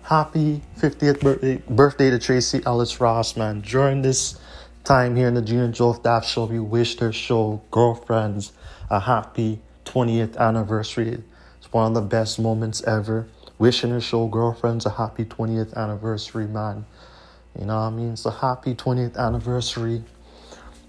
Happy 0.05 0.63
50th 0.79 1.21
birthday, 1.21 1.61
birthday 1.69 2.09
to 2.09 2.21
Tracee 2.21 2.63
Ellis 2.65 3.01
Ross, 3.01 3.37
man. 3.37 3.63
During 3.63 4.01
this 4.01 4.39
time 4.85 5.17
here 5.17 5.27
in 5.27 5.35
the 5.35 5.43
Junior 5.43 5.67
Joe 5.73 5.99
Daft 6.01 6.29
Show, 6.29 6.45
we 6.45 6.61
wished 6.61 7.01
her 7.01 7.13
show 7.13 7.61
girlfriends 7.73 8.53
a 8.91 9.01
happy 9.01 9.59
20th 9.85 10.37
anniversary. 10.37 11.21
It's 11.59 11.73
one 11.73 11.89
of 11.89 11.95
the 11.95 12.09
best 12.09 12.39
moments 12.39 12.85
ever. 12.85 13.27
Wishing 13.59 13.91
her 13.91 14.01
show 14.01 14.29
girlfriends 14.29 14.87
a 14.87 14.91
happy 14.91 15.25
20th 15.25 15.75
anniversary, 15.75 16.47
man. 16.47 16.87
You 17.59 17.67
know 17.67 17.75
what 17.75 17.87
I 17.87 17.91
mean? 17.91 18.17
So 18.17 18.31
happy 18.31 18.77
20th 18.77 19.17
anniversary 19.17 20.05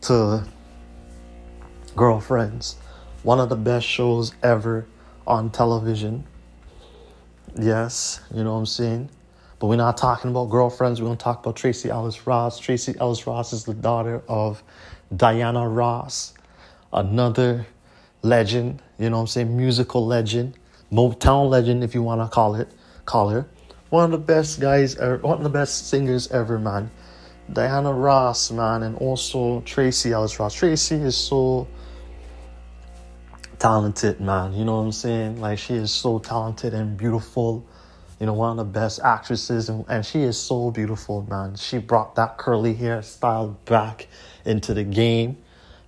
to 0.02 0.44
girlfriends 1.96 2.76
one 3.24 3.39
of 3.39 3.50
the 3.50 3.56
best 3.56 3.88
shows 3.88 4.34
ever 4.44 4.86
on 5.25 5.50
television. 5.50 6.25
Yes, 7.60 8.20
you 8.34 8.44
know 8.44 8.53
what 8.53 8.60
I'm 8.60 8.65
saying? 8.65 9.10
But 9.60 9.68
we're 9.68 9.77
not 9.77 9.98
talking 9.98 10.30
about 10.30 10.50
girlfriends. 10.50 11.01
We're 11.01 11.08
going 11.08 11.18
to 11.18 11.24
talk 11.24 11.39
about 11.39 11.56
Tracee 11.56 11.89
Ellis 11.89 12.27
Ross. 12.27 12.60
Tracee 12.60 12.96
Ellis 13.00 13.25
Ross 13.25 13.53
is 13.53 13.63
the 13.63 13.74
daughter 13.74 14.22
of 14.27 14.62
Diana 15.15 15.68
Ross, 15.68 16.34
another 16.92 17.65
legend, 18.24 18.82
you 19.00 19.10
know 19.10 19.18
what 19.18 19.22
I'm 19.22 19.27
saying? 19.27 19.56
Musical 19.56 20.06
legend, 20.06 20.56
Motown 20.92 21.50
legend, 21.50 21.84
if 21.84 21.94
you 21.94 22.03
want 22.03 22.22
to 22.22 22.27
call 22.27 22.56
it, 22.56 22.68
call 23.06 23.30
her. 23.30 23.48
One 23.89 24.06
of 24.06 24.12
the 24.12 24.18
best 24.18 24.60
guys, 24.60 24.96
ever, 24.96 25.18
one 25.18 25.38
of 25.38 25.44
the 25.44 25.50
best 25.50 25.88
singers 25.88 26.27
ever, 26.32 26.58
man. 26.58 26.89
Diana 27.51 27.94
Ross, 27.94 28.51
man, 28.51 28.84
and 28.84 28.98
also 28.98 29.62
Tracee 29.62 30.13
Ellis 30.13 30.39
Ross. 30.39 30.56
Tracee 30.56 30.96
is 30.96 31.15
so 31.15 31.68
talented, 33.63 34.20
man. 34.20 34.53
You 34.53 34.65
know 34.65 34.75
what 34.75 34.84
I'm 34.84 34.91
saying? 34.91 35.39
Like 35.39 35.58
she 35.58 35.75
is 35.75 35.89
so 35.89 36.20
talented 36.20 36.74
and 36.74 36.98
beautiful. 36.98 37.65
You 38.20 38.25
know, 38.25 38.34
one 38.34 38.51
of 38.51 38.58
the 38.58 38.79
best 38.79 39.00
actresses, 39.00 39.70
and, 39.70 39.86
and 39.88 40.05
she 40.05 40.24
is 40.24 40.38
so 40.38 40.70
beautiful, 40.70 41.25
man. 41.29 41.55
She 41.55 41.77
brought 41.77 42.15
that 42.15 42.38
curly 42.38 42.74
hair 42.74 43.01
style 43.01 43.58
back 43.63 44.08
into 44.43 44.74
the 44.74 44.84
game. 44.84 45.38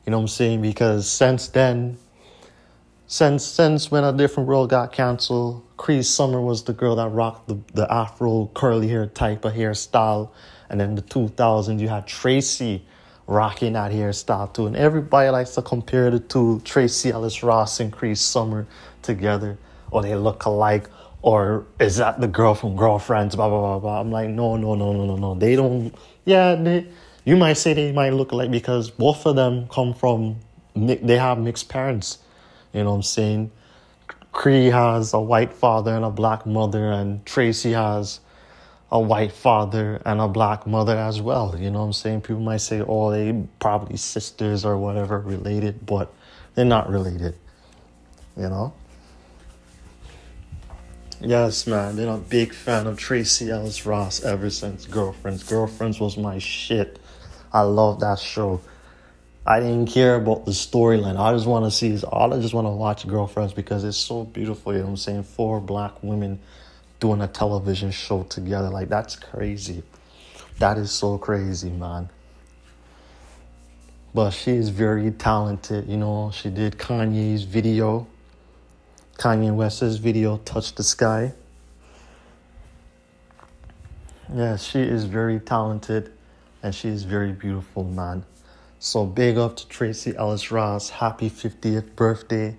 You 0.06 0.12
know 0.12 0.20
what 0.20 0.24
I'm 0.24 0.28
saying? 0.30 0.62
Because 0.62 1.12
since 1.12 1.50
then, 1.50 1.98
since 3.08 3.44
since 3.44 3.92
when 3.92 4.06
a 4.06 4.14
different 4.14 4.48
world 4.48 4.70
got 4.70 4.94
canceled, 4.94 5.62
Cree 5.76 6.02
Summer 6.02 6.40
was 6.40 6.64
the 6.64 6.74
girl 6.74 6.96
that 6.96 7.10
rocked 7.10 7.50
the, 7.50 7.60
the 7.74 7.92
afro 7.92 8.50
curly 8.54 8.88
hair 8.88 9.06
type 9.06 9.44
of 9.44 9.52
hairstyle. 9.52 10.30
And 10.70 10.80
then 10.80 10.96
the 10.96 11.02
2000s, 11.02 11.82
you 11.82 11.90
had 11.90 12.08
Tracee 12.08 12.86
rocking 13.28 13.76
out 13.76 13.92
here 13.92 14.10
hairstyle 14.10 14.54
too. 14.54 14.68
And 14.68 14.76
everybody 14.76 15.30
likes 15.30 15.56
to 15.56 15.62
compare 15.62 16.12
the 16.12 16.20
two, 16.20 16.62
Tracee 16.64 17.12
Ellis 17.12 17.44
Ross 17.44 17.80
and 17.80 17.92
Cree 17.92 18.16
Summer 18.16 18.68
together, 19.02 19.58
or 19.92 20.02
they 20.02 20.16
look 20.16 20.46
alike, 20.46 20.90
or 21.22 21.66
is 21.80 21.98
that 21.98 22.22
the 22.22 22.28
girl 22.28 22.54
from 22.54 22.76
Girlfriends, 22.76 23.36
blah, 23.36 23.50
blah, 23.50 23.60
blah, 23.60 23.80
blah. 23.80 24.02
I'm 24.02 24.12
like, 24.12 24.30
no, 24.30 24.58
no, 24.58 24.76
no, 24.76 24.94
no, 24.94 25.06
no, 25.06 25.16
no. 25.16 25.36
They 25.36 25.56
don't, 25.56 25.94
yeah, 26.24 26.56
they, 26.56 26.88
you 27.24 27.36
might 27.36 27.54
say 27.54 27.74
they 27.74 27.92
might 27.92 28.14
look 28.14 28.32
alike 28.32 28.52
because 28.52 28.92
both 28.92 29.26
of 29.26 29.36
them 29.36 29.68
come 29.70 29.94
from, 29.94 30.38
they 30.76 31.18
have 31.18 31.40
mixed 31.40 31.70
parents. 31.70 32.20
You 32.74 32.84
know 32.84 32.92
what 32.92 32.98
I'm 32.98 33.04
saying? 33.04 33.52
Cree 34.34 34.66
has 34.66 35.14
a 35.14 35.20
white 35.20 35.54
father 35.54 35.96
and 35.96 36.04
a 36.04 36.10
black 36.10 36.46
mother, 36.46 36.92
and 36.92 37.26
Tracee 37.26 37.72
has 37.72 38.20
a 38.96 39.00
white 39.00 39.34
father 39.34 40.02
and 40.06 40.22
a 40.22 40.28
black 40.30 40.66
mother 40.66 40.98
as 40.98 41.22
well. 41.22 41.54
You 41.60 41.70
know 41.70 41.80
what 41.80 41.86
I'm 41.88 41.94
saying? 41.94 42.22
People 42.22 42.42
might 42.42 42.62
say, 42.62 42.80
oh, 42.80 43.12
they 43.12 43.44
probably 43.60 43.98
sisters 43.98 44.64
or 44.64 44.78
whatever 44.78 45.20
related, 45.20 45.86
but 45.86 46.14
they're 46.54 46.64
not 46.64 46.90
related. 46.90 47.36
You 48.38 48.48
know? 48.48 48.74
Yes, 51.20 51.68
man. 51.68 51.98
Been 51.98 52.08
a 52.08 52.18
big 52.18 52.54
fan 52.54 52.88
of 52.88 52.98
Tracee 52.98 53.52
Ellis 53.52 53.86
Ross 53.86 54.24
ever 54.24 54.50
since 54.50 54.86
Girlfriends. 54.86 55.44
Girlfriends 55.44 56.00
was 56.00 56.16
my 56.16 56.40
shit. 56.40 56.98
I 57.52 57.64
love 57.64 58.00
that 58.00 58.20
show. 58.20 58.62
I 59.46 59.60
didn't 59.60 59.88
care 59.88 60.16
about 60.16 60.46
the 60.46 60.52
storyline. 60.52 61.20
I 61.20 61.34
just 61.34 61.48
want 61.48 61.66
to 61.66 61.72
see, 61.72 61.90
is 61.90 62.06
all 62.06 62.34
I 62.34 62.40
just 62.40 62.54
want 62.54 62.66
to 62.66 62.72
watch 62.72 63.06
Girlfriends 63.06 63.52
because 63.52 63.84
it's 63.84 63.98
so 63.98 64.24
beautiful. 64.24 64.72
You 64.72 64.80
know 64.80 64.86
what 64.86 64.92
I'm 64.92 64.98
saying? 64.98 65.24
Four 65.24 65.60
black 65.60 66.02
women 66.02 66.40
doing 67.06 67.22
a 67.22 67.28
television 67.28 67.92
show 67.92 68.24
together. 68.24 68.68
Like, 68.68 68.90
that's 68.90 69.16
crazy. 69.16 69.84
That 70.58 70.80
is 70.80 70.90
so 70.90 71.20
crazy, 71.20 71.70
man. 71.70 72.10
But 74.16 74.32
she 74.32 74.54
is 74.54 74.70
very 74.70 75.12
talented. 75.12 75.88
You 75.88 75.98
know, 75.98 76.32
she 76.34 76.50
did 76.50 76.80
Kanye's 76.80 77.44
video, 77.44 78.08
Kanye 79.20 79.54
West's 79.54 79.98
video, 79.98 80.38
Touch 80.38 80.74
the 80.74 80.82
Sky. 80.82 81.34
Yeah, 84.34 84.58
she 84.58 84.80
is 84.80 85.06
very 85.06 85.40
talented 85.40 86.12
and 86.64 86.74
she 86.74 86.90
is 86.90 87.04
very 87.04 87.34
beautiful, 87.34 87.84
man. 87.84 88.26
So 88.80 89.06
big 89.06 89.38
up 89.38 89.58
to 89.58 89.68
Tracee 89.68 90.16
Ellis 90.16 90.50
Ross. 90.50 90.90
Happy 90.90 91.30
50th 91.30 91.96
birthday 91.96 92.58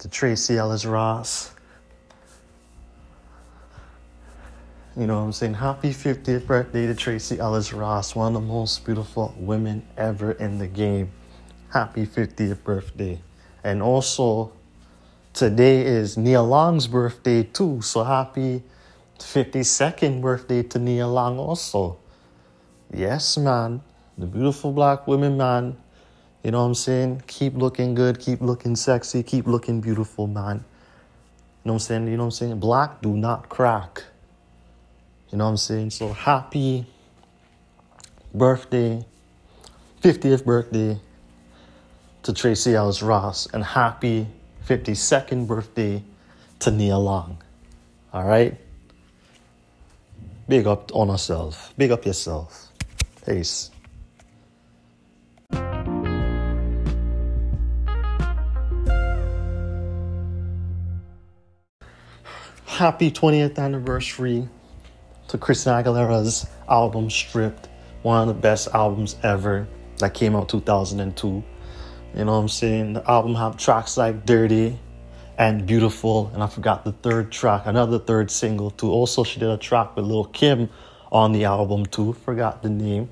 to 0.00 0.08
Tracee 0.08 0.58
Ellis 0.58 0.84
Ross. 0.84 1.52
You 4.98 5.06
know 5.06 5.20
what 5.20 5.26
I'm 5.26 5.32
saying? 5.32 5.54
Happy 5.54 5.90
50th 5.90 6.44
birthday 6.44 6.88
to 6.88 6.94
Tracee 6.96 7.38
Ellis 7.38 7.72
Ross, 7.72 8.16
one 8.16 8.34
of 8.34 8.42
the 8.42 8.48
most 8.48 8.84
beautiful 8.84 9.32
women 9.38 9.86
ever 9.96 10.32
in 10.32 10.58
the 10.58 10.66
game. 10.66 11.12
Happy 11.72 12.04
50th 12.04 12.64
birthday. 12.64 13.20
And 13.62 13.80
also, 13.80 14.50
today 15.32 15.82
is 15.82 16.16
Nia 16.16 16.42
Long's 16.42 16.88
birthday 16.88 17.44
too. 17.44 17.80
So 17.80 18.02
happy 18.02 18.64
52nd 19.20 20.20
birthday 20.20 20.64
to 20.64 20.80
Nia 20.80 21.06
Long 21.06 21.38
also. 21.38 21.98
Yes, 22.92 23.38
man. 23.38 23.82
The 24.16 24.26
beautiful 24.26 24.72
black 24.72 25.06
women, 25.06 25.36
man. 25.36 25.76
You 26.42 26.50
know 26.50 26.62
what 26.62 26.66
I'm 26.66 26.74
saying? 26.74 27.22
Keep 27.28 27.54
looking 27.54 27.94
good, 27.94 28.18
keep 28.18 28.40
looking 28.40 28.74
sexy, 28.74 29.22
keep 29.22 29.46
looking 29.46 29.80
beautiful, 29.80 30.26
man. 30.26 30.56
You 30.56 30.62
know 31.66 31.72
what 31.72 31.72
I'm 31.74 31.78
saying? 31.78 32.08
You 32.08 32.16
know 32.16 32.24
what 32.24 32.40
I'm 32.42 32.48
saying? 32.48 32.58
Black 32.58 33.00
do 33.00 33.16
not 33.16 33.48
crack. 33.48 34.02
You 35.30 35.36
know 35.36 35.44
what 35.44 35.50
I'm 35.50 35.56
saying? 35.58 35.90
So 35.90 36.12
happy 36.12 36.86
birthday, 38.32 39.04
50th 40.02 40.44
birthday 40.44 40.98
to 42.22 42.32
Tracee 42.32 42.74
Ellis 42.74 43.02
Ross, 43.02 43.46
and 43.52 43.62
happy 43.62 44.26
52nd 44.66 45.46
birthday 45.46 46.02
to 46.60 46.70
Nia 46.70 46.96
Long. 46.96 47.42
All 48.12 48.24
right? 48.24 48.58
Big 50.48 50.66
up 50.66 50.94
on 50.94 51.08
yourself. 51.08 51.74
Big 51.76 51.90
up 51.90 52.06
yourself. 52.06 52.72
Peace. 53.26 53.70
Happy 62.64 63.10
20th 63.10 63.58
anniversary 63.58 64.48
to 65.28 65.38
Christina 65.38 65.82
Aguilera's 65.82 66.46
album 66.68 67.10
Stripped, 67.10 67.68
one 68.02 68.22
of 68.22 68.28
the 68.28 68.40
best 68.40 68.68
albums 68.74 69.16
ever 69.22 69.68
that 69.98 70.14
came 70.14 70.34
out 70.34 70.48
2002. 70.48 71.28
You 71.28 72.24
know 72.24 72.32
what 72.32 72.38
I'm 72.38 72.48
saying? 72.48 72.94
The 72.94 73.10
album 73.10 73.34
have 73.34 73.56
tracks 73.58 73.96
like 73.96 74.24
Dirty 74.24 74.78
and 75.36 75.66
Beautiful, 75.66 76.30
and 76.32 76.42
I 76.42 76.46
forgot 76.46 76.84
the 76.84 76.92
third 76.92 77.30
track, 77.30 77.62
another 77.66 77.98
third 77.98 78.30
single 78.30 78.70
too. 78.70 78.90
Also, 78.90 79.22
she 79.22 79.38
did 79.38 79.50
a 79.50 79.58
track 79.58 79.94
with 79.96 80.06
Lil 80.06 80.24
Kim 80.24 80.70
on 81.12 81.32
the 81.32 81.44
album 81.44 81.84
too. 81.86 82.14
Forgot 82.14 82.62
the 82.62 82.70
name. 82.70 83.10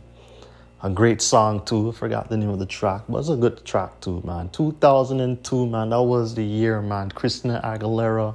A 0.82 0.90
great 0.90 1.20
song 1.20 1.64
too. 1.64 1.92
Forgot 1.92 2.30
the 2.30 2.36
name 2.36 2.48
of 2.48 2.58
the 2.58 2.66
track, 2.66 3.02
but 3.08 3.18
it's 3.18 3.28
a 3.28 3.36
good 3.36 3.64
track 3.64 4.00
too, 4.00 4.22
man. 4.24 4.48
2002, 4.50 5.66
man. 5.66 5.90
That 5.90 6.02
was 6.02 6.34
the 6.34 6.44
year, 6.44 6.80
man. 6.80 7.10
Christina 7.10 7.60
Aguilera 7.62 8.34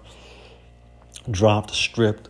dropped 1.30 1.72
Stripped 1.72 2.30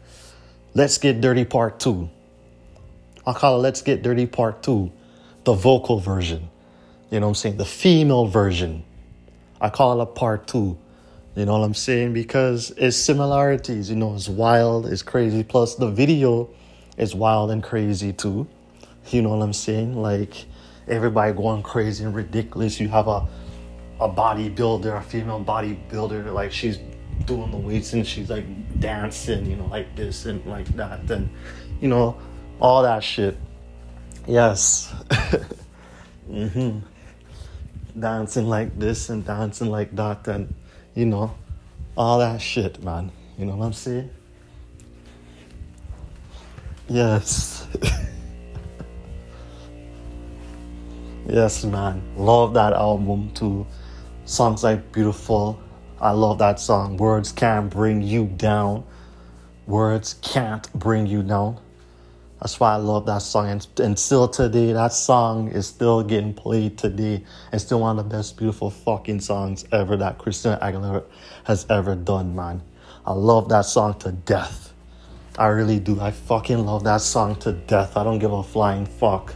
Let's 0.73 0.97
Get 0.97 1.19
Dirty 1.19 1.43
Part 1.43 1.79
2. 1.79 2.09
I'll 3.25 3.33
call 3.33 3.57
it 3.57 3.63
Let's 3.63 3.81
Get 3.81 4.01
Dirty 4.01 4.25
Part 4.25 4.63
2, 4.63 4.91
the 5.43 5.53
vocal 5.53 5.99
version. 5.99 6.49
You 7.09 7.19
know 7.19 7.27
what 7.27 7.31
I'm 7.31 7.35
saying? 7.35 7.57
The 7.57 7.65
female 7.65 8.25
version. 8.25 8.85
I 9.59 9.69
call 9.69 9.99
it 9.99 10.03
a 10.03 10.05
part 10.05 10.47
2. 10.47 10.77
You 11.35 11.45
know 11.45 11.59
what 11.59 11.65
I'm 11.65 11.73
saying? 11.73 12.13
Because 12.13 12.71
it's 12.77 12.95
similarities, 12.95 13.89
you 13.89 13.95
know, 13.95 14.15
it's 14.15 14.29
wild, 14.29 14.85
it's 14.85 15.01
crazy. 15.01 15.43
Plus, 15.43 15.75
the 15.75 15.89
video 15.89 16.49
is 16.97 17.13
wild 17.13 17.51
and 17.51 17.61
crazy 17.61 18.13
too. 18.13 18.47
You 19.09 19.21
know 19.21 19.29
what 19.29 19.43
I'm 19.43 19.53
saying? 19.53 20.01
Like, 20.01 20.45
everybody 20.87 21.33
going 21.33 21.63
crazy 21.63 22.03
and 22.03 22.15
ridiculous. 22.15 22.79
You 22.79 22.87
have 22.89 23.07
a 23.07 23.27
a 24.01 24.09
bodybuilder, 24.09 24.97
a 24.97 25.01
female 25.01 25.43
bodybuilder, 25.43 26.33
like 26.33 26.51
she's 26.51 26.79
doing 27.25 27.51
the 27.51 27.57
weights 27.57 27.93
and 27.93 28.05
she's 28.05 28.29
like 28.29 28.45
dancing, 28.79 29.45
you 29.45 29.55
know, 29.55 29.67
like 29.67 29.95
this 29.95 30.25
and 30.25 30.45
like 30.45 30.67
that, 30.75 31.09
and 31.09 31.29
you 31.79 31.87
know, 31.87 32.17
all 32.59 32.83
that 32.83 33.03
shit. 33.03 33.37
Yes. 34.27 34.93
mm-hmm. 36.29 36.79
Dancing 37.99 38.47
like 38.47 38.77
this 38.77 39.09
and 39.09 39.25
dancing 39.25 39.69
like 39.69 39.95
that, 39.95 40.27
and 40.27 40.53
you 40.95 41.05
know, 41.05 41.35
all 41.97 42.19
that 42.19 42.41
shit, 42.41 42.83
man. 42.83 43.11
You 43.37 43.45
know 43.45 43.55
what 43.55 43.65
I'm 43.65 43.73
saying? 43.73 44.09
Yes. 46.87 47.67
yes, 51.27 51.63
man. 51.63 52.03
Love 52.15 52.53
that 52.53 52.73
album 52.73 53.31
too. 53.33 53.65
Songs 54.25 54.63
like 54.63 54.91
Beautiful 54.91 55.59
I 56.01 56.11
love 56.13 56.39
that 56.39 56.59
song. 56.59 56.97
Words 56.97 57.31
can't 57.31 57.69
bring 57.69 58.01
you 58.01 58.25
down. 58.25 58.85
Words 59.67 60.15
can't 60.23 60.67
bring 60.73 61.05
you 61.05 61.21
down. 61.21 61.59
That's 62.39 62.59
why 62.59 62.73
I 62.73 62.77
love 62.77 63.05
that 63.05 63.19
song. 63.19 63.49
And, 63.49 63.67
and 63.77 63.99
still 63.99 64.27
today, 64.27 64.73
that 64.73 64.93
song 64.93 65.49
is 65.49 65.67
still 65.67 66.01
getting 66.01 66.33
played 66.33 66.79
today. 66.79 67.23
And 67.51 67.61
still 67.61 67.81
one 67.81 67.99
of 67.99 68.09
the 68.09 68.17
best, 68.17 68.35
beautiful 68.35 68.71
fucking 68.71 69.19
songs 69.19 69.63
ever 69.71 69.95
that 69.97 70.17
Christina 70.17 70.57
Aguilera 70.59 71.03
has 71.43 71.67
ever 71.69 71.93
done, 71.93 72.35
man. 72.35 72.63
I 73.05 73.13
love 73.13 73.49
that 73.49 73.65
song 73.65 73.99
to 73.99 74.11
death. 74.11 74.73
I 75.37 75.49
really 75.49 75.79
do. 75.79 76.01
I 76.01 76.09
fucking 76.09 76.65
love 76.65 76.83
that 76.85 77.01
song 77.01 77.35
to 77.41 77.51
death. 77.51 77.95
I 77.95 78.03
don't 78.03 78.17
give 78.17 78.33
a 78.33 78.41
flying 78.41 78.87
fuck. 78.87 79.35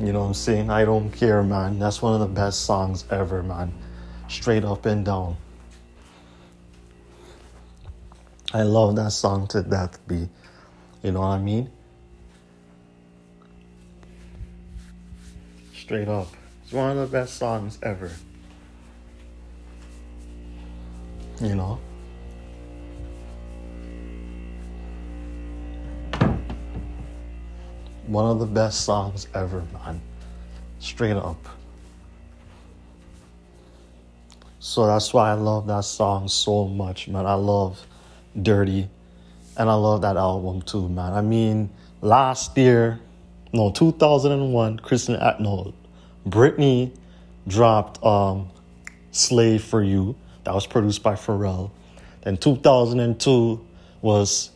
You 0.00 0.12
know 0.12 0.22
what 0.22 0.26
I'm 0.26 0.34
saying? 0.34 0.70
I 0.70 0.84
don't 0.84 1.12
care, 1.12 1.44
man. 1.44 1.78
That's 1.78 2.02
one 2.02 2.14
of 2.14 2.20
the 2.20 2.34
best 2.34 2.64
songs 2.64 3.04
ever, 3.12 3.44
man. 3.44 3.72
Straight 4.28 4.64
up 4.64 4.86
and 4.86 5.04
down. 5.04 5.36
I 8.54 8.64
love 8.64 8.96
that 8.96 9.12
song 9.12 9.46
to 9.48 9.62
death, 9.62 9.98
B. 10.06 10.28
You 11.02 11.12
know 11.12 11.20
what 11.20 11.28
I 11.28 11.38
mean? 11.38 11.70
Straight 15.74 16.06
up. 16.06 16.28
It's 16.62 16.72
one 16.72 16.90
of 16.90 16.98
the 16.98 17.06
best 17.06 17.36
songs 17.36 17.78
ever. 17.82 18.10
You 21.40 21.54
know? 21.54 21.80
One 28.06 28.30
of 28.30 28.38
the 28.38 28.46
best 28.46 28.82
songs 28.82 29.28
ever, 29.34 29.64
man. 29.72 30.02
Straight 30.78 31.16
up. 31.16 31.48
So 34.58 34.86
that's 34.86 35.14
why 35.14 35.30
I 35.30 35.34
love 35.34 35.66
that 35.68 35.84
song 35.84 36.28
so 36.28 36.66
much, 36.66 37.08
man. 37.08 37.24
I 37.24 37.34
love 37.34 37.86
Dirty. 38.40 38.88
And 39.56 39.68
I 39.68 39.74
love 39.74 40.02
that 40.02 40.16
album 40.16 40.62
too, 40.62 40.88
man. 40.88 41.12
I 41.12 41.20
mean, 41.20 41.70
last 42.00 42.56
year, 42.56 43.00
no, 43.52 43.70
2001, 43.70 44.78
Kristen, 44.78 45.14
no, 45.40 45.74
Britney 46.26 46.90
dropped 47.46 48.02
um, 48.04 48.48
Slave 49.10 49.62
for 49.62 49.82
You. 49.82 50.16
That 50.44 50.54
was 50.54 50.66
produced 50.66 51.02
by 51.02 51.14
Pharrell. 51.14 51.70
Then 52.22 52.36
2002 52.36 53.60
was 54.00 54.50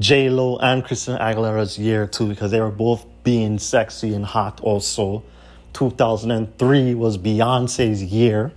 J 0.00 0.28
Lo 0.28 0.56
and 0.58 0.84
Christina 0.84 1.18
Aguilera's 1.18 1.78
year 1.78 2.06
too 2.06 2.28
because 2.28 2.50
they 2.50 2.60
were 2.60 2.70
both 2.70 3.06
being 3.22 3.58
sexy 3.58 4.14
and 4.14 4.24
hot. 4.24 4.60
Also, 4.60 5.22
2003 5.72 6.94
was 6.94 7.18
Beyonce's 7.18 8.02
year. 8.02 8.52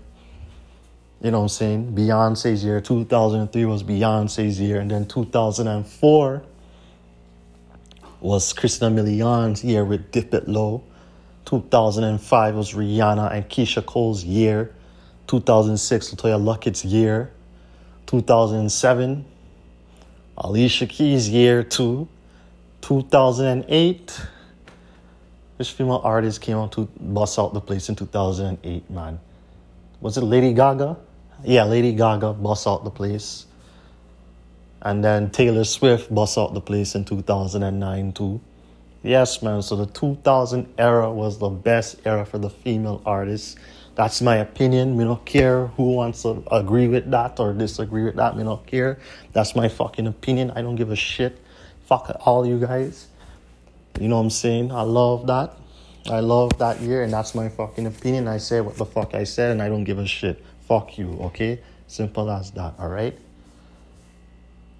You 1.21 1.31
know 1.31 1.39
what 1.39 1.43
I'm 1.43 1.49
saying? 1.49 1.95
Beyonce's 1.95 2.63
year. 2.63 2.79
2003 2.79 3.65
was 3.65 3.83
Beyonce's 3.83 4.59
year, 4.59 4.79
and 4.79 4.91
then 4.91 5.07
2004 5.07 6.43
was 8.19 8.53
Christina 8.53 8.91
Milian's 8.91 9.63
year 9.63 9.83
with 9.83 10.11
Dip 10.11 10.33
It 10.33 10.47
Low. 10.47 10.83
2005 11.45 12.55
was 12.55 12.73
Rihanna 12.73 13.31
and 13.33 13.49
Keyshia 13.49 13.83
Cole's 13.85 14.23
year. 14.23 14.75
2006, 15.27 16.11
LeToya 16.13 16.43
Luckett's 16.43 16.85
year. 16.85 17.31
2007, 18.05 19.25
Alicia 20.37 20.85
Keys' 20.85 21.29
year 21.29 21.63
too. 21.63 22.07
2008, 22.81 24.21
which 25.57 25.71
female 25.71 26.01
artist 26.03 26.41
came 26.41 26.57
out 26.57 26.71
to 26.73 26.87
bust 26.99 27.39
out 27.39 27.53
the 27.53 27.59
place 27.59 27.89
in 27.89 27.95
2008, 27.95 28.89
man? 28.89 29.19
Was 29.99 30.17
it 30.17 30.21
Lady 30.21 30.53
Gaga? 30.53 30.95
Yeah, 31.43 31.65
Lady 31.65 31.93
Gaga 31.93 32.33
bust 32.33 32.67
out 32.67 32.83
the 32.83 32.89
place. 32.89 33.45
And 34.81 35.03
then 35.03 35.29
Taylor 35.29 35.63
Swift 35.63 36.13
bust 36.13 36.37
out 36.37 36.53
the 36.53 36.61
place 36.61 36.95
in 36.95 37.05
2009 37.05 38.11
too. 38.13 38.41
Yes, 39.03 39.41
man. 39.41 39.61
So 39.61 39.75
the 39.75 39.85
2000 39.85 40.73
era 40.77 41.11
was 41.11 41.39
the 41.39 41.49
best 41.49 42.01
era 42.05 42.25
for 42.25 42.37
the 42.37 42.49
female 42.49 43.01
artists. 43.05 43.55
That's 43.95 44.21
my 44.21 44.37
opinion. 44.37 44.95
We 44.95 45.03
don't 45.03 45.25
care 45.25 45.67
who 45.67 45.93
wants 45.93 46.21
to 46.23 46.43
agree 46.51 46.87
with 46.87 47.09
that 47.11 47.39
or 47.39 47.53
disagree 47.53 48.03
with 48.03 48.15
that. 48.15 48.35
We 48.35 48.43
don't 48.43 48.65
care. 48.67 48.99
That's 49.33 49.55
my 49.55 49.69
fucking 49.69 50.05
opinion. 50.07 50.51
I 50.51 50.61
don't 50.61 50.75
give 50.75 50.91
a 50.91 50.95
shit. 50.95 51.39
Fuck 51.85 52.15
all 52.25 52.45
you 52.45 52.59
guys. 52.59 53.07
You 53.99 54.07
know 54.07 54.17
what 54.17 54.23
I'm 54.23 54.29
saying? 54.29 54.71
I 54.71 54.81
love 54.81 55.25
that. 55.27 55.57
I 56.09 56.19
love 56.19 56.57
that 56.59 56.79
year, 56.79 57.03
and 57.03 57.11
that's 57.11 57.33
my 57.33 57.49
fucking 57.49 57.85
opinion. 57.85 58.27
I 58.27 58.37
say 58.37 58.61
what 58.61 58.77
the 58.77 58.85
fuck 58.85 59.15
I 59.15 59.23
said, 59.23 59.51
and 59.51 59.61
I 59.61 59.67
don't 59.67 59.83
give 59.83 59.99
a 59.99 60.05
shit. 60.05 60.43
Fuck 60.67 60.97
you, 60.97 61.17
okay? 61.21 61.59
Simple 61.87 62.29
as 62.29 62.51
that, 62.51 62.79
alright? 62.79 63.17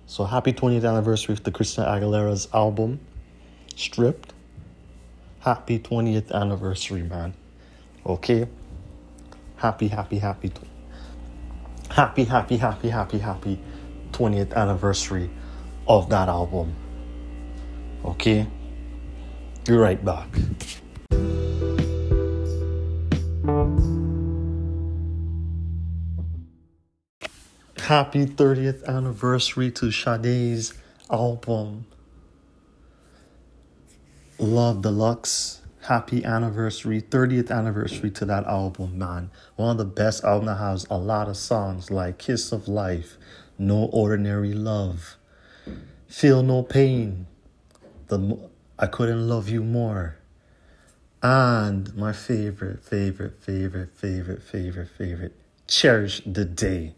So 0.06 0.26
happy 0.26 0.54
20th 0.54 0.88
anniversary 0.88 1.34
of 1.34 1.44
the 1.44 1.52
Christina 1.52 1.88
Aguilera's 1.88 2.48
album, 2.54 3.00
Stripped. 3.76 4.34
Happy 5.40 5.80
20th 5.80 6.32
anniversary, 6.32 7.04
man. 7.04 7.34
Okay? 8.06 8.48
happy, 9.58 9.88
happy, 9.88 10.20
happy, 10.20 10.52
happy, 11.90 12.24
happy, 12.24 12.58
happy, 12.58 12.90
happy, 12.90 13.18
happy 13.18 13.60
20th 14.12 14.54
anniversary 14.54 15.30
of 15.88 16.10
that 16.10 16.30
album. 16.30 16.74
Okay? 18.06 18.48
Be 19.66 19.74
right 19.74 20.04
back. 20.04 20.28
Happy 27.88 28.26
30th 28.26 28.86
anniversary 28.86 29.72
to 29.72 29.92
Sade's 29.92 30.74
album 31.10 31.86
Love 34.38 34.82
Deluxe 34.82 35.62
happy 35.84 36.26
anniversary, 36.26 37.02
30th 37.02 37.50
anniversary 37.50 38.12
to 38.12 38.26
that 38.26 38.44
album, 38.44 38.98
man. 38.98 39.32
One 39.56 39.72
of 39.72 39.78
the 39.78 39.86
best 39.86 40.26
albums 40.26 40.48
that 40.48 40.58
has 40.58 40.86
a 40.90 40.98
lot 40.98 41.30
of 41.30 41.38
songs 41.38 41.90
like 41.90 42.18
Kiss 42.18 42.52
of 42.52 42.68
Life, 42.68 43.16
No 43.58 43.86
Ordinary 43.94 44.52
Love, 44.52 45.16
Feel 46.10 46.44
No 46.44 46.64
Pain, 46.64 47.26
the 48.10 48.38
I 48.78 48.88
Couldn't 48.88 49.30
Love 49.30 49.48
You 49.48 49.64
More, 49.64 50.18
and 51.24 51.96
my 51.96 52.12
favorite, 52.12 52.84
favorite, 52.84 53.42
favorite, 53.42 53.96
favorite, 53.96 54.44
favorite, 54.44 54.90
favorite, 54.90 55.36
Cherish 55.68 56.22
the 56.26 56.44
Day. 56.44 56.97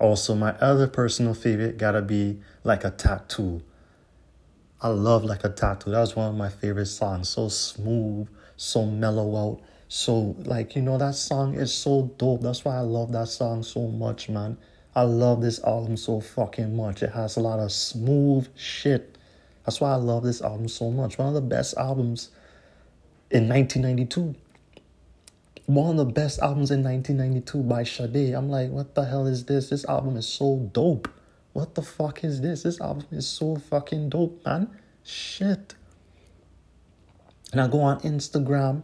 Also, 0.00 0.34
my 0.34 0.52
other 0.54 0.88
personal 0.88 1.34
favorite 1.34 1.78
gotta 1.78 2.02
be 2.02 2.40
Like 2.64 2.82
a 2.82 2.90
Tattoo 2.90 3.62
I 4.82 4.88
love 4.88 5.24
Like 5.24 5.44
a 5.44 5.50
Tattoo. 5.50 5.90
That 5.90 6.00
was 6.00 6.16
one 6.16 6.28
of 6.28 6.34
my 6.36 6.48
favorite 6.48 6.86
songs. 6.86 7.28
So 7.28 7.50
smooth, 7.50 8.28
so 8.56 8.86
mellow 8.86 9.36
out. 9.36 9.60
So, 9.88 10.34
like, 10.38 10.74
you 10.74 10.80
know, 10.80 10.96
that 10.96 11.16
song 11.16 11.54
is 11.54 11.74
so 11.74 12.10
dope. 12.16 12.40
That's 12.40 12.64
why 12.64 12.76
I 12.76 12.80
love 12.80 13.12
that 13.12 13.28
song 13.28 13.62
so 13.62 13.88
much, 13.88 14.30
man. 14.30 14.56
I 14.94 15.02
love 15.02 15.42
this 15.42 15.62
album 15.64 15.98
so 15.98 16.20
fucking 16.20 16.74
much. 16.74 17.02
It 17.02 17.10
has 17.10 17.36
a 17.36 17.40
lot 17.40 17.58
of 17.58 17.72
smooth 17.72 18.48
shit. 18.56 19.18
That's 19.66 19.82
why 19.82 19.92
I 19.92 19.96
love 19.96 20.22
this 20.22 20.40
album 20.40 20.68
so 20.68 20.90
much. 20.90 21.18
One 21.18 21.28
of 21.28 21.34
the 21.34 21.42
best 21.42 21.76
albums 21.76 22.30
in 23.30 23.48
1992. 23.50 24.34
One 25.66 25.90
of 25.90 25.96
the 25.96 26.12
best 26.12 26.40
albums 26.40 26.70
in 26.70 26.82
1992 26.82 27.62
by 27.62 27.84
Sade. 27.84 28.34
I'm 28.34 28.48
like, 28.48 28.70
what 28.70 28.94
the 28.94 29.04
hell 29.04 29.26
is 29.26 29.44
this? 29.44 29.70
This 29.70 29.84
album 29.84 30.16
is 30.16 30.26
so 30.26 30.70
dope. 30.72 31.08
What 31.52 31.74
the 31.74 31.82
fuck 31.82 32.24
is 32.24 32.40
this? 32.40 32.62
This 32.62 32.80
album 32.80 33.06
is 33.10 33.26
so 33.26 33.56
fucking 33.56 34.10
dope, 34.10 34.44
man. 34.44 34.70
Shit. 35.04 35.74
And 37.52 37.60
I 37.60 37.68
go 37.68 37.80
on 37.80 38.00
Instagram. 38.00 38.82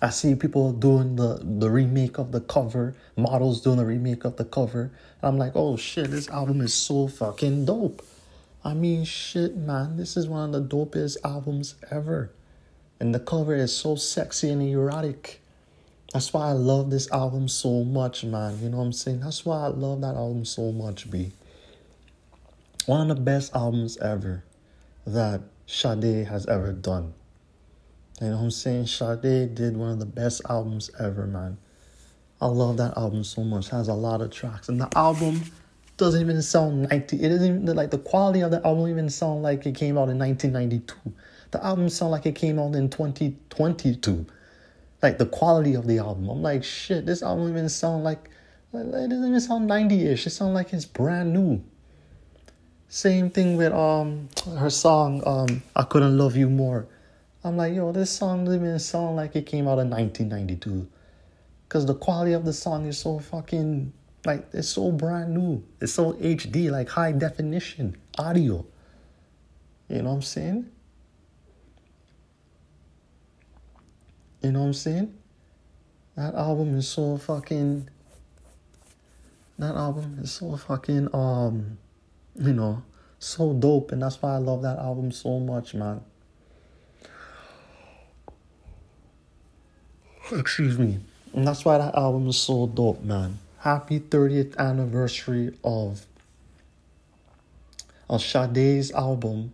I 0.00 0.10
see 0.10 0.34
people 0.34 0.72
doing 0.72 1.16
the, 1.16 1.40
the 1.42 1.70
remake 1.70 2.18
of 2.18 2.30
the 2.30 2.40
cover, 2.40 2.94
models 3.16 3.60
doing 3.60 3.78
the 3.78 3.84
remake 3.84 4.24
of 4.24 4.36
the 4.36 4.44
cover. 4.44 4.92
And 5.20 5.28
I'm 5.28 5.38
like, 5.38 5.52
oh 5.54 5.76
shit, 5.76 6.10
this 6.10 6.28
album 6.28 6.60
is 6.60 6.72
so 6.72 7.08
fucking 7.08 7.64
dope. 7.64 8.04
I 8.64 8.74
mean, 8.74 9.04
shit, 9.04 9.56
man, 9.56 9.96
this 9.96 10.16
is 10.16 10.28
one 10.28 10.54
of 10.54 10.68
the 10.68 10.76
dopest 10.76 11.16
albums 11.24 11.74
ever. 11.90 12.32
And 13.00 13.14
the 13.14 13.20
cover 13.20 13.54
is 13.54 13.74
so 13.74 13.96
sexy 13.96 14.50
and 14.50 14.62
erotic. 14.62 15.40
That's 16.12 16.32
why 16.32 16.48
I 16.48 16.52
love 16.52 16.90
this 16.90 17.10
album 17.12 17.48
so 17.48 17.84
much, 17.84 18.24
man. 18.24 18.58
You 18.62 18.70
know 18.70 18.78
what 18.78 18.84
I'm 18.84 18.92
saying? 18.92 19.20
That's 19.20 19.44
why 19.44 19.64
I 19.64 19.68
love 19.68 20.00
that 20.00 20.14
album 20.14 20.44
so 20.44 20.72
much, 20.72 21.10
B 21.10 21.32
one 22.88 23.10
of 23.10 23.14
the 23.14 23.22
best 23.22 23.54
albums 23.54 23.98
ever 23.98 24.42
that 25.06 25.42
Sade 25.66 26.26
has 26.26 26.46
ever 26.46 26.72
done. 26.72 27.12
You 28.18 28.28
know 28.28 28.36
what 28.36 28.42
I'm 28.44 28.50
saying? 28.50 28.86
Sade 28.86 29.54
did 29.54 29.76
one 29.76 29.90
of 29.90 29.98
the 29.98 30.06
best 30.06 30.40
albums 30.48 30.90
ever, 30.98 31.26
man. 31.26 31.58
I 32.40 32.46
love 32.46 32.78
that 32.78 32.96
album 32.96 33.24
so 33.24 33.44
much. 33.44 33.66
It 33.66 33.72
has 33.72 33.88
a 33.88 33.94
lot 33.94 34.22
of 34.22 34.30
tracks. 34.30 34.70
And 34.70 34.80
the 34.80 34.88
album 34.96 35.42
doesn't 35.98 36.18
even 36.18 36.40
sound 36.40 36.88
90. 36.88 37.22
It 37.22 37.30
isn't 37.30 37.62
even 37.62 37.76
like 37.76 37.90
the 37.90 37.98
quality 37.98 38.40
of 38.40 38.52
the 38.52 38.66
album 38.66 38.88
even 38.88 39.10
sound 39.10 39.42
like 39.42 39.66
it 39.66 39.74
came 39.74 39.98
out 39.98 40.08
in 40.08 40.18
1992. 40.18 40.94
The 41.50 41.62
album 41.62 41.90
sound 41.90 42.12
like 42.12 42.24
it 42.24 42.36
came 42.36 42.58
out 42.58 42.74
in 42.74 42.88
2022. 42.88 44.24
Like 45.02 45.18
the 45.18 45.26
quality 45.26 45.74
of 45.74 45.86
the 45.86 45.98
album. 45.98 46.28
I'm 46.28 46.42
like, 46.42 46.64
shit, 46.64 47.06
this 47.06 47.22
album 47.22 47.48
even 47.48 47.68
sound 47.68 48.04
like 48.04 48.30
it 48.72 48.90
doesn't 48.90 49.28
even 49.28 49.40
sound 49.40 49.68
90-ish. 49.70 50.26
It 50.26 50.30
sound 50.30 50.54
like 50.54 50.72
it's 50.72 50.84
brand 50.84 51.32
new. 51.32 51.62
Same 52.88 53.30
thing 53.30 53.56
with 53.56 53.72
um 53.72 54.28
her 54.58 54.70
song 54.70 55.22
um 55.26 55.62
I 55.76 55.82
couldn't 55.82 56.16
love 56.16 56.36
you 56.36 56.48
more. 56.48 56.86
I'm 57.44 57.56
like, 57.56 57.74
yo, 57.74 57.92
this 57.92 58.10
song 58.10 58.44
doesn't 58.44 58.60
even 58.60 58.78
sound 58.78 59.16
like 59.16 59.36
it 59.36 59.46
came 59.46 59.68
out 59.68 59.78
in 59.78 59.90
1992. 59.90 60.88
Cause 61.68 61.86
the 61.86 61.94
quality 61.94 62.32
of 62.32 62.44
the 62.44 62.52
song 62.52 62.86
is 62.86 62.98
so 62.98 63.18
fucking 63.18 63.92
like 64.24 64.46
it's 64.52 64.68
so 64.68 64.90
brand 64.90 65.34
new. 65.34 65.62
It's 65.80 65.92
so 65.92 66.14
HD, 66.14 66.70
like 66.70 66.88
high 66.88 67.12
definition 67.12 67.96
audio. 68.18 68.64
You 69.88 70.02
know 70.02 70.10
what 70.10 70.16
I'm 70.16 70.22
saying? 70.22 70.70
You 74.42 74.52
know 74.52 74.60
what 74.60 74.66
I'm 74.66 74.74
saying? 74.74 75.14
That 76.16 76.34
album 76.34 76.76
is 76.76 76.88
so 76.88 77.16
fucking 77.16 77.88
that 79.58 79.74
album 79.74 80.18
is 80.22 80.32
so 80.32 80.56
fucking 80.56 81.08
um 81.14 81.78
you 82.38 82.52
know, 82.52 82.82
so 83.18 83.52
dope. 83.52 83.92
And 83.92 84.02
that's 84.02 84.22
why 84.22 84.34
I 84.34 84.38
love 84.38 84.62
that 84.62 84.78
album 84.78 85.10
so 85.12 85.38
much, 85.40 85.74
man. 85.74 86.00
Excuse 90.30 90.78
me. 90.78 91.00
And 91.32 91.46
that's 91.46 91.64
why 91.64 91.78
that 91.78 91.94
album 91.94 92.28
is 92.28 92.38
so 92.38 92.66
dope, 92.66 93.02
man. 93.02 93.38
Happy 93.58 93.98
30th 93.98 94.56
anniversary 94.56 95.54
of, 95.64 96.06
of 98.08 98.22
Sade's 98.22 98.92
album, 98.92 99.52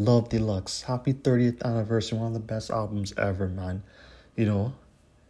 Love 0.00 0.30
Deluxe. 0.30 0.80
Happy 0.80 1.12
30th 1.12 1.62
anniversary. 1.62 2.16
One 2.16 2.28
of 2.28 2.32
the 2.32 2.40
best 2.40 2.70
albums 2.70 3.12
ever, 3.18 3.48
man. 3.48 3.82
You 4.34 4.46
know, 4.46 4.72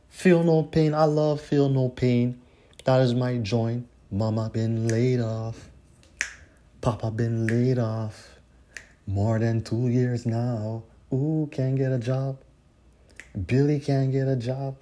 Feel 0.09 0.45
No 0.45 0.63
Pain. 0.63 0.95
I 0.95 1.07
love 1.07 1.41
Feel 1.41 1.69
No 1.69 1.89
Pain. 1.89 2.41
That 2.85 3.01
is 3.01 3.13
my 3.13 3.39
joint. 3.39 3.89
Mama 4.13 4.49
been 4.49 4.87
laid 4.87 5.19
off. 5.19 5.71
Papa 6.81 7.11
been 7.11 7.49
laid 7.49 7.81
off 7.81 8.39
more 9.09 9.41
than 9.41 9.61
two 9.61 9.89
years 9.89 10.25
now. 10.25 10.85
Ooh, 11.13 11.49
can't 11.51 11.75
get 11.75 11.91
a 11.91 11.99
job. 11.99 12.39
Billy 13.47 13.81
can't 13.81 14.13
get 14.13 14.29
a 14.29 14.37
job. 14.37 14.77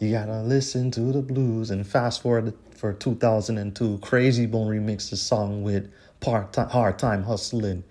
You 0.00 0.10
gotta 0.10 0.42
listen 0.42 0.90
to 0.90 1.12
the 1.12 1.22
blues 1.22 1.70
and 1.70 1.86
fast 1.86 2.20
forward 2.20 2.52
for 2.74 2.92
2002. 2.92 3.98
Krayzie 3.98 4.50
Bone 4.50 4.66
remixed 4.66 5.10
the 5.10 5.16
song 5.16 5.62
with 5.62 5.88
part 6.18 6.52
time, 6.52 6.68
hard 6.68 6.98
time 6.98 7.22
hustling 7.22 7.84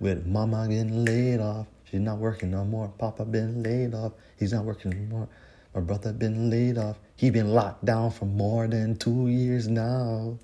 with 0.00 0.26
mama 0.26 0.66
getting 0.68 1.04
laid 1.04 1.40
off. 1.40 1.66
She's 1.84 2.00
not 2.00 2.18
working 2.18 2.50
no 2.50 2.64
more. 2.64 2.88
Papa 2.98 3.24
been 3.24 3.62
laid 3.62 3.94
off. 3.94 4.12
He's 4.38 4.52
not 4.52 4.64
working 4.64 4.90
no 4.90 5.16
more. 5.16 5.28
My 5.74 5.80
brother 5.80 6.12
been 6.12 6.50
laid 6.50 6.78
off. 6.78 6.98
He 7.16 7.30
been 7.30 7.52
locked 7.52 7.84
down 7.84 8.10
for 8.10 8.24
more 8.24 8.66
than 8.66 8.96
two 8.96 9.28
years 9.28 9.68
now. 9.68 10.38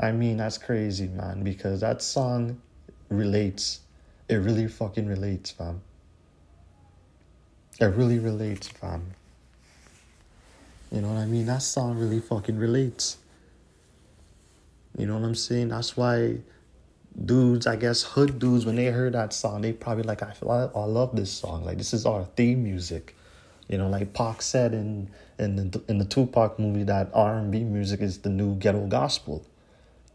I 0.00 0.10
mean, 0.12 0.38
that's 0.38 0.58
crazy, 0.58 1.06
man, 1.06 1.44
because 1.44 1.80
that 1.80 2.02
song 2.02 2.60
relates. 3.08 3.80
It 4.28 4.36
really 4.36 4.66
fucking 4.66 5.06
relates, 5.06 5.50
fam. 5.50 5.82
It 7.78 7.86
really 7.86 8.18
relates, 8.18 8.68
fam. 8.68 9.14
You 10.90 11.02
know 11.02 11.08
what 11.08 11.18
I 11.18 11.26
mean? 11.26 11.46
That 11.46 11.62
song 11.62 11.98
really 11.98 12.20
fucking 12.20 12.58
relates. 12.58 13.18
You 14.96 15.06
know 15.06 15.18
what 15.18 15.24
I'm 15.24 15.34
saying? 15.34 15.68
That's 15.68 15.96
why 15.96 16.38
dudes, 17.24 17.66
I 17.66 17.76
guess 17.76 18.02
hood 18.02 18.38
dudes, 18.38 18.66
when 18.66 18.76
they 18.76 18.86
heard 18.86 19.14
that 19.14 19.32
song, 19.32 19.62
they 19.62 19.72
probably 19.72 20.04
like, 20.04 20.22
I 20.22 20.34
I 20.42 20.84
love 20.84 21.14
this 21.14 21.32
song. 21.32 21.64
Like 21.64 21.78
this 21.78 21.92
is 21.92 22.06
our 22.06 22.24
theme 22.36 22.62
music. 22.62 23.16
You 23.68 23.78
know, 23.78 23.88
like 23.88 24.12
Pac 24.12 24.42
said 24.42 24.74
in 24.74 25.10
in 25.38 25.56
the 25.56 25.82
in 25.88 25.98
the 25.98 26.04
Tupac 26.04 26.58
movie 26.58 26.84
that 26.84 27.10
R 27.14 27.38
and 27.38 27.50
B 27.50 27.64
music 27.64 28.00
is 28.00 28.18
the 28.18 28.28
new 28.28 28.54
ghetto 28.56 28.86
gospel. 28.86 29.46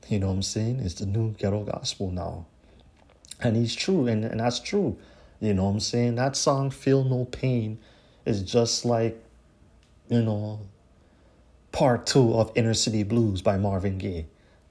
You 0.08 0.20
know 0.20 0.28
what 0.28 0.34
I'm 0.34 0.42
saying? 0.44 0.80
It's 0.80 0.96
the 0.96 1.06
new 1.06 1.32
ghetto 1.34 1.64
gospel 1.64 2.12
now. 2.12 2.46
And 3.42 3.56
he's 3.56 3.76
true, 3.76 4.08
and, 4.08 4.24
and 4.24 4.40
that's 4.40 4.60
true. 4.60 4.98
You 5.40 5.54
know 5.54 5.66
what 5.66 5.72
I'm 5.72 5.80
saying? 5.80 6.16
That 6.16 6.36
song, 6.36 6.72
Feel 6.72 7.04
No 7.04 7.26
Pain, 7.26 7.78
is 8.26 8.42
just 8.42 8.86
like, 8.86 9.22
you 10.10 10.22
know, 10.22 10.62
part 11.72 12.08
two 12.08 12.34
of 12.34 12.52
Inner 12.56 12.74
City 12.74 13.04
Blues 13.04 13.42
by 13.42 13.58
Marvin 13.58 13.98
Gaye. 13.98 14.26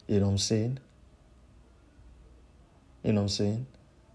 You 0.09 0.21
know 0.21 0.27
what 0.27 0.33
I'm 0.33 0.39
saying? 0.39 0.79
You 3.07 3.13
know 3.13 3.21
what 3.21 3.25
I'm 3.27 3.29
saying? 3.29 3.67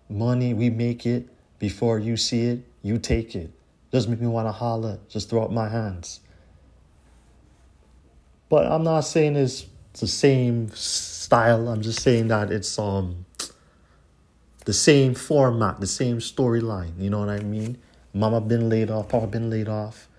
Money, 0.10 0.54
we 0.54 0.70
make 0.70 1.06
it. 1.06 1.30
Before 1.60 1.98
you 1.98 2.18
see 2.18 2.48
it, 2.48 2.66
you 2.82 2.98
take 2.98 3.36
it. 3.36 3.52
Just 3.94 4.10
make 4.10 4.20
me 4.20 4.28
want 4.28 4.50
to 4.50 4.52
holler. 4.52 5.00
Just 5.08 5.30
throw 5.30 5.44
up 5.44 5.52
my 5.52 5.70
hands. 5.70 6.20
But 8.50 8.70
I'm 8.70 8.84
not 8.84 9.02
saying 9.02 9.38
it's 9.38 9.66
the 9.94 10.08
same 10.08 10.72
style. 10.74 11.70
I'm 11.70 11.82
just 11.82 12.02
saying 12.02 12.28
that 12.28 12.52
it's 12.52 12.78
um 12.78 13.26
the 14.66 14.74
same 14.74 15.16
format, 15.16 15.80
the 15.80 15.88
same 15.88 16.18
storyline. 16.18 17.00
You 17.00 17.10
know 17.10 17.20
what 17.20 17.30
I 17.30 17.40
mean? 17.40 17.78
Mama 18.14 18.42
been 18.42 18.68
laid 18.68 18.92
off, 18.92 19.08
Papa 19.08 19.28
been 19.28 19.50
laid 19.50 19.70
off, 19.70 20.10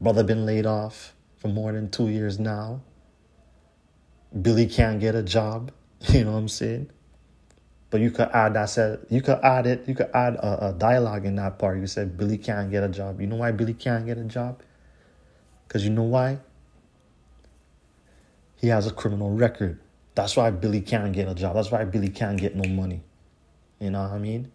brother 0.00 0.22
been 0.22 0.46
laid 0.46 0.66
off 0.66 1.14
for 1.38 1.48
more 1.48 1.72
than 1.72 1.90
two 1.90 2.08
years 2.08 2.38
now. 2.38 2.80
Billy 4.40 4.66
can't 4.66 5.00
get 5.00 5.16
a 5.16 5.22
job. 5.22 5.72
You 6.10 6.24
know 6.24 6.32
what 6.32 6.38
I'm 6.38 6.48
saying? 6.48 6.90
But 7.94 8.00
you 8.00 8.10
could 8.10 8.28
add 8.32 8.54
that 8.54 8.70
said 8.70 9.06
you 9.08 9.22
could 9.22 9.38
add 9.44 9.68
it. 9.68 9.86
You 9.86 9.94
could 9.94 10.10
add 10.12 10.34
a, 10.34 10.70
a 10.70 10.72
dialogue 10.72 11.24
in 11.26 11.36
that 11.36 11.60
part. 11.60 11.78
You 11.78 11.86
said 11.86 12.16
Billy 12.18 12.36
can't 12.36 12.68
get 12.68 12.82
a 12.82 12.88
job. 12.88 13.20
You 13.20 13.28
know 13.28 13.36
why 13.36 13.52
Billy 13.52 13.72
can't 13.72 14.04
get 14.04 14.18
a 14.18 14.24
job? 14.24 14.60
Because 15.68 15.84
you 15.84 15.90
know 15.90 16.02
why? 16.02 16.38
He 18.56 18.66
has 18.66 18.88
a 18.88 18.90
criminal 18.90 19.30
record. 19.30 19.78
That's 20.16 20.34
why 20.34 20.50
Billy 20.50 20.80
can't 20.80 21.12
get 21.12 21.28
a 21.28 21.36
job. 21.36 21.54
That's 21.54 21.70
why 21.70 21.84
Billy 21.84 22.08
can't 22.08 22.36
get 22.36 22.56
no 22.56 22.68
money. 22.68 23.00
You 23.78 23.90
know 23.90 24.02
what 24.02 24.10
I 24.10 24.18
mean? 24.18 24.50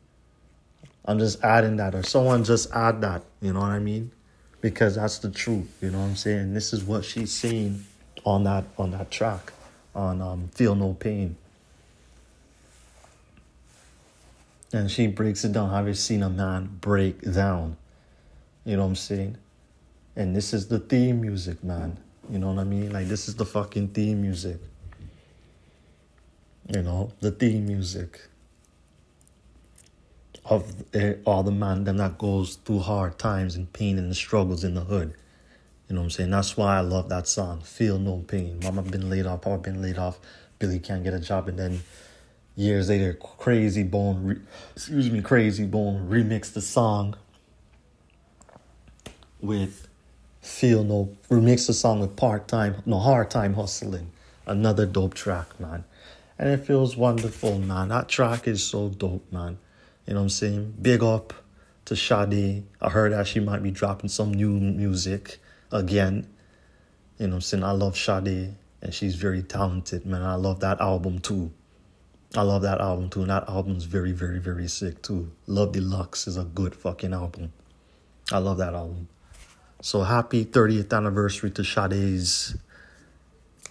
I'm 1.05 1.17
just 1.17 1.41
adding 1.41 1.77
that, 1.77 1.95
or 1.95 2.03
someone 2.03 2.43
just 2.43 2.69
add 2.73 2.99
that. 3.03 3.23
You 3.41 3.53
know 3.53 3.61
what 3.61 3.69
I 3.69 3.79
mean? 3.79 4.11
Because 4.59 4.95
that's 4.95 5.19
the 5.19 5.31
truth. 5.31 5.77
You 5.81 5.91
know 5.91 5.99
what 5.99 6.07
I'm 6.07 6.17
saying? 6.17 6.55
This 6.55 6.73
is 6.73 6.83
what 6.83 7.05
she's 7.05 7.31
saying 7.31 7.85
on 8.25 8.43
that 8.43 8.65
on 8.77 8.91
that 8.91 9.11
track, 9.11 9.53
on 9.95 10.21
um, 10.21 10.49
"Feel 10.49 10.75
No 10.75 10.91
Pain." 10.93 11.37
And 14.71 14.89
she 14.89 15.07
breaks 15.07 15.43
it 15.43 15.53
down. 15.53 15.71
Have 15.71 15.87
you 15.87 15.93
seen 15.93 16.21
a 16.21 16.29
man 16.29 16.77
break 16.79 17.21
down? 17.33 17.77
You 18.65 18.75
know 18.75 18.83
what 18.83 18.89
I'm 18.89 18.95
saying? 18.95 19.37
And 20.15 20.35
this 20.35 20.53
is 20.53 20.67
the 20.67 20.79
theme 20.79 21.21
music, 21.21 21.63
man. 21.63 21.97
You 22.29 22.37
know 22.39 22.51
what 22.51 22.59
I 22.59 22.63
mean? 22.63 22.91
Like 22.91 23.07
this 23.07 23.27
is 23.27 23.35
the 23.35 23.45
fucking 23.45 23.89
theme 23.89 24.21
music. 24.21 24.59
You 26.71 26.83
know, 26.83 27.11
the 27.19 27.31
theme 27.31 27.65
music 27.65 28.21
of 30.45 30.83
eh, 30.93 31.15
all 31.25 31.43
the 31.43 31.51
man 31.51 31.83
them 31.83 31.97
that 31.97 32.17
goes 32.17 32.55
through 32.55 32.79
hard 32.79 33.17
times 33.17 33.55
and 33.55 33.71
pain 33.73 33.97
and 33.97 34.15
struggles 34.15 34.63
in 34.63 34.75
the 34.75 34.81
hood. 34.81 35.13
You 35.87 35.95
know 35.95 36.01
what 36.01 36.05
I'm 36.05 36.11
saying? 36.11 36.29
That's 36.29 36.55
why 36.55 36.77
I 36.77 36.81
love 36.81 37.09
that 37.09 37.27
song. 37.27 37.61
Feel 37.61 37.97
no 37.97 38.17
pain. 38.27 38.59
Mama 38.63 38.83
been 38.83 39.09
laid 39.09 39.25
off, 39.25 39.41
Papa 39.41 39.57
been 39.57 39.81
laid 39.81 39.97
off, 39.97 40.19
Billy 40.59 40.79
can't 40.79 41.03
get 41.03 41.13
a 41.13 41.19
job, 41.19 41.47
and 41.47 41.57
then 41.57 41.81
years 42.59 42.89
later, 42.89 43.13
Krayzie 43.13 43.89
Bone, 43.89 44.23
re- 44.23 44.41
excuse 44.75 45.09
me, 45.09 45.21
Krayzie 45.21 45.69
Bone 45.69 46.09
remixed 46.09 46.53
the 46.53 46.61
song 46.61 47.15
with 49.39 49.87
Feel 50.41 50.83
No, 50.83 51.15
remixed 51.29 51.67
the 51.67 51.73
song 51.73 52.01
with 52.01 52.15
Part 52.17 52.47
Time, 52.47 52.83
No 52.85 52.99
Hard 52.99 53.31
Time 53.31 53.53
Hustling. 53.53 54.11
Another 54.45 54.85
dope 54.85 55.13
track, 55.13 55.59
man. 55.59 55.85
And 56.37 56.49
it 56.49 56.65
feels 56.65 56.97
wonderful, 56.97 57.59
man. 57.59 57.89
That 57.89 58.09
track 58.09 58.47
is 58.47 58.63
so 58.63 58.89
dope, 58.89 59.31
man. 59.31 59.57
You 60.05 60.13
know 60.13 60.21
what 60.21 60.23
I'm 60.23 60.29
saying? 60.29 60.75
Big 60.81 61.01
up 61.01 61.33
to 61.85 61.95
Sade. 61.95 62.65
I 62.81 62.89
heard 62.89 63.13
that 63.13 63.27
she 63.27 63.39
might 63.39 63.63
be 63.63 63.71
dropping 63.71 64.09
some 64.09 64.33
new 64.33 64.59
music 64.59 65.39
again. 65.71 66.27
You 67.17 67.27
know 67.27 67.31
what 67.31 67.35
I'm 67.35 67.41
saying? 67.41 67.63
I 67.63 67.71
love 67.71 67.97
Sade 67.97 68.55
and 68.81 68.93
she's 68.93 69.15
very 69.15 69.43
talented, 69.43 70.05
man. 70.05 70.23
I 70.23 70.35
love 70.35 70.59
that 70.61 70.81
album 70.81 71.19
too. 71.19 71.51
I 72.35 72.43
love 72.43 72.61
that 72.61 72.79
album 72.79 73.09
too. 73.09 73.21
And 73.21 73.29
that 73.29 73.49
album's 73.49 73.85
very, 73.85 74.11
very, 74.11 74.39
very 74.39 74.67
sick 74.67 75.01
too. 75.01 75.31
Love 75.47 75.71
Deluxe 75.71 76.27
is 76.27 76.37
a 76.37 76.43
good 76.43 76.75
fucking 76.75 77.13
album. 77.13 77.53
I 78.31 78.37
love 78.37 78.57
that 78.59 78.73
album. 78.73 79.07
So 79.81 80.03
happy 80.03 80.45
30th 80.45 80.95
anniversary 80.95 81.51
to 81.51 81.63
Sade's 81.63 82.55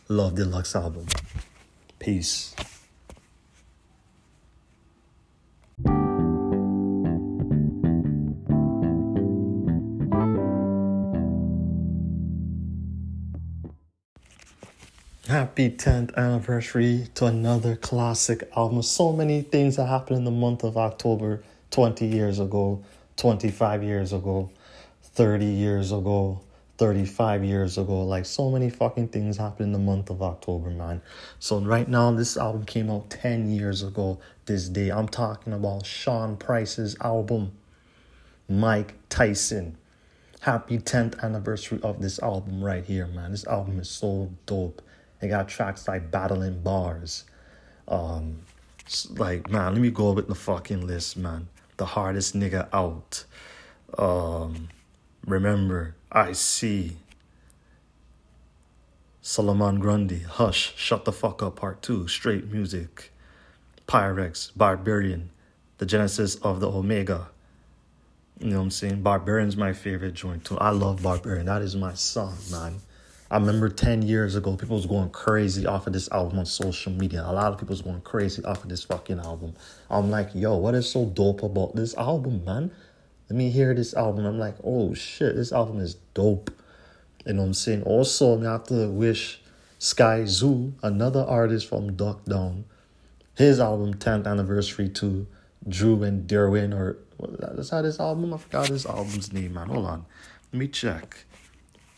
Love 0.08 0.34
Deluxe 0.34 0.74
album. 0.74 1.06
Peace. 1.98 2.54
Happy 15.28 15.68
10th 15.68 16.16
anniversary 16.16 17.06
to 17.14 17.26
another 17.26 17.76
classic 17.76 18.50
album. 18.56 18.80
So 18.80 19.12
many 19.12 19.42
things 19.42 19.76
that 19.76 19.84
happened 19.84 20.16
in 20.16 20.24
the 20.24 20.30
month 20.30 20.64
of 20.64 20.78
October 20.78 21.42
20 21.70 22.06
years 22.06 22.38
ago, 22.38 22.82
25 23.18 23.82
years 23.82 24.14
ago, 24.14 24.48
30 25.02 25.44
years 25.44 25.92
ago, 25.92 26.40
35 26.78 27.44
years 27.44 27.76
ago. 27.76 28.04
Like 28.04 28.24
so 28.24 28.50
many 28.50 28.70
fucking 28.70 29.08
things 29.08 29.36
happened 29.36 29.66
in 29.66 29.72
the 29.72 29.78
month 29.78 30.08
of 30.08 30.22
October, 30.22 30.70
man. 30.70 31.02
So 31.38 31.60
right 31.60 31.86
now, 31.86 32.10
this 32.12 32.38
album 32.38 32.64
came 32.64 32.90
out 32.90 33.10
10 33.10 33.50
years 33.50 33.82
ago 33.82 34.18
this 34.46 34.70
day. 34.70 34.88
I'm 34.88 35.08
talking 35.08 35.52
about 35.52 35.84
Sean 35.84 36.38
Price's 36.38 36.96
album, 37.02 37.52
Mic 38.48 38.94
Tyson. 39.10 39.76
Happy 40.40 40.78
10th 40.78 41.22
anniversary 41.22 41.80
of 41.82 42.00
this 42.00 42.18
album 42.20 42.64
right 42.64 42.86
here, 42.86 43.06
man. 43.06 43.32
This 43.32 43.46
album 43.46 43.78
is 43.78 43.90
so 43.90 44.30
dope. 44.46 44.80
They 45.20 45.28
got 45.28 45.48
tracks 45.48 45.88
like 45.88 46.10
Battling 46.10 46.62
Bars. 46.62 47.24
Um, 47.86 48.40
like, 49.10 49.50
man, 49.50 49.72
let 49.72 49.80
me 49.80 49.90
go 49.90 50.12
with 50.12 50.28
the 50.28 50.34
fucking 50.34 50.86
list, 50.86 51.16
man. 51.16 51.48
The 51.76 51.86
hardest 51.86 52.36
nigga 52.36 52.68
out. 52.72 53.24
Um, 53.96 54.68
remember, 55.26 55.94
I 56.10 56.32
see. 56.32 56.96
Solomon 59.20 59.78
Grundy, 59.78 60.20
Hush, 60.20 60.74
Shut 60.76 61.04
the 61.04 61.12
Fuck 61.12 61.42
Up 61.42 61.56
Part 61.56 61.82
2, 61.82 62.08
Straight 62.08 62.50
Music, 62.50 63.12
Pyrex, 63.86 64.50
Barbarian, 64.56 65.28
The 65.76 65.84
Genesis 65.84 66.36
of 66.36 66.60
the 66.60 66.70
Omega. 66.70 67.28
You 68.40 68.50
know 68.50 68.56
what 68.56 68.62
I'm 68.62 68.70
saying? 68.70 69.02
Barbarian's 69.02 69.56
my 69.56 69.74
favorite 69.74 70.14
joint 70.14 70.46
too. 70.46 70.56
I 70.56 70.70
love 70.70 71.02
Barbarian. 71.02 71.44
That 71.44 71.60
is 71.60 71.76
my 71.76 71.92
song, 71.92 72.38
man. 72.50 72.80
I 73.30 73.36
remember 73.36 73.68
10 73.68 74.02
years 74.02 74.36
ago, 74.36 74.56
people 74.56 74.76
was 74.76 74.86
going 74.86 75.10
crazy 75.10 75.66
off 75.66 75.86
of 75.86 75.92
this 75.92 76.10
album 76.10 76.38
on 76.38 76.46
social 76.46 76.92
media. 76.92 77.22
A 77.26 77.32
lot 77.32 77.52
of 77.52 77.58
people 77.58 77.72
was 77.72 77.82
going 77.82 78.00
crazy 78.00 78.42
off 78.44 78.62
of 78.62 78.70
this 78.70 78.84
fucking 78.84 79.18
album. 79.18 79.54
I'm 79.90 80.10
like, 80.10 80.30
yo, 80.34 80.56
what 80.56 80.74
is 80.74 80.88
so 80.90 81.04
dope 81.04 81.42
about 81.42 81.76
this 81.76 81.94
album, 81.96 82.44
man? 82.44 82.70
Let 83.28 83.36
me 83.36 83.50
hear 83.50 83.74
this 83.74 83.92
album. 83.92 84.24
I'm 84.24 84.38
like, 84.38 84.56
oh 84.64 84.94
shit, 84.94 85.36
this 85.36 85.52
album 85.52 85.80
is 85.80 85.96
dope. 86.14 86.50
You 87.26 87.34
know 87.34 87.42
what 87.42 87.48
I'm 87.48 87.54
saying? 87.54 87.82
Also, 87.82 88.40
I 88.40 88.52
have 88.52 88.64
to 88.64 88.88
wish 88.88 89.42
Skyzoo, 89.78 90.72
another 90.82 91.20
artist 91.20 91.68
from 91.68 91.94
Duck 91.94 92.24
Down, 92.24 92.64
his 93.36 93.60
album 93.60 93.94
10th 93.94 94.26
anniversary 94.26 94.88
to 94.90 95.26
Drew 95.68 96.02
and 96.02 96.26
Derwin 96.26 96.74
or 96.74 96.96
that's 97.38 97.70
how 97.70 97.82
this 97.82 98.00
album. 98.00 98.32
I 98.32 98.38
forgot 98.38 98.68
his 98.68 98.86
album's 98.86 99.32
name, 99.32 99.54
man. 99.54 99.68
Hold 99.68 99.86
on, 99.86 100.06
let 100.52 100.58
me 100.58 100.68
check. 100.68 101.24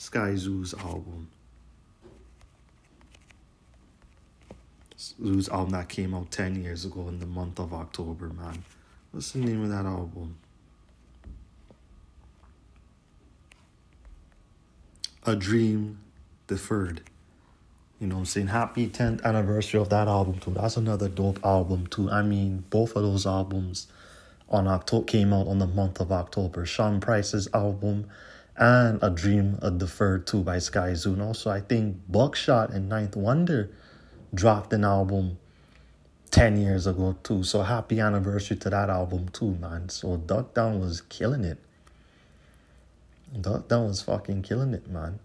Skyzoo's 0.01 0.73
album. 0.73 1.29
Zoo's 4.99 5.49
album 5.51 5.71
that 5.71 5.91
came 5.91 6.15
out 6.15 6.31
10 6.31 6.63
years 6.63 6.87
ago 6.87 7.07
in 7.09 7.21
the 7.21 7.27
month 7.27 7.59
of 7.59 7.75
October, 7.75 8.31
man. 8.31 8.65
What's 9.13 9.33
the 9.33 9.41
name 9.41 9.63
of 9.63 9.69
that 9.69 9.85
album? 9.85 10.37
A 15.27 15.37
Dream 15.37 15.99
Deferred. 16.47 17.03
You 18.01 18.07
know 18.07 18.17
I'm 18.17 18.25
saying? 18.25 18.47
Happy 18.47 18.89
10th 18.89 19.23
anniversary 19.23 19.81
of 19.81 19.91
that 19.91 20.09
album 20.09 20.39
too. 20.39 20.53
That's 20.53 20.79
another 20.79 21.11
dope 21.11 21.45
album 21.45 21.87
too. 21.89 22.11
I 22.11 22.23
mean, 22.23 22.65
both 22.71 22.97
of 22.97 23.03
those 23.03 23.27
albums 23.27 23.87
on 24.49 24.67
October 24.67 25.05
came 25.05 25.35
out 25.35 25.47
on 25.47 25.59
the 25.59 25.67
month 25.67 26.01
of 26.01 26.11
October. 26.11 26.65
Sean 26.65 27.01
Price's 27.01 27.49
album 27.53 28.09
and 28.57 29.03
A 29.03 29.11
Dream 29.11 29.59
a 29.63 29.71
Deferred 29.71 30.27
too 30.27 30.43
by 30.43 30.57
Skyzoo. 30.57 31.13
And 31.15 31.23
also 31.23 31.51
I 31.51 31.61
think 31.61 31.97
Buckshot 32.09 32.71
and 32.71 32.89
Ninth 32.89 33.17
Wonder 33.17 33.71
dropped 34.35 34.73
an 34.73 34.85
album 34.85 35.39
10 36.31 36.61
years 36.61 36.87
ago 36.87 37.17
too. 37.23 37.43
So 37.43 37.63
happy 37.63 38.01
anniversary 38.01 38.57
to 38.59 38.71
that 38.71 38.91
album 38.91 39.29
too, 39.31 39.55
man. 39.55 39.89
So 39.89 40.17
Duck 40.17 40.55
Down 40.55 40.81
was 40.81 41.01
killing 41.03 41.45
it. 41.45 41.59
Duck 43.41 43.69
Down 43.69 43.87
was 43.87 44.03
fucking 44.03 44.43
killing 44.43 44.75
it, 44.75 44.89
man 44.89 45.21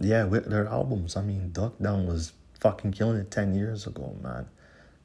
yeah, 0.00 0.24
with 0.24 0.46
their 0.50 0.66
albums. 0.66 1.16
I 1.16 1.22
mean, 1.22 1.50
Duck 1.52 1.78
Down 1.80 2.06
was 2.06 2.32
fucking 2.60 2.92
killing 2.92 3.18
it 3.18 3.30
10 3.30 3.54
years 3.54 3.86
ago, 3.86 4.16
man. 4.22 4.46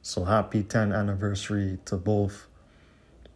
So 0.02 0.24
happy 0.24 0.62
10th 0.62 0.96
anniversary 0.96 1.78
to 1.86 1.96
both 1.96 2.46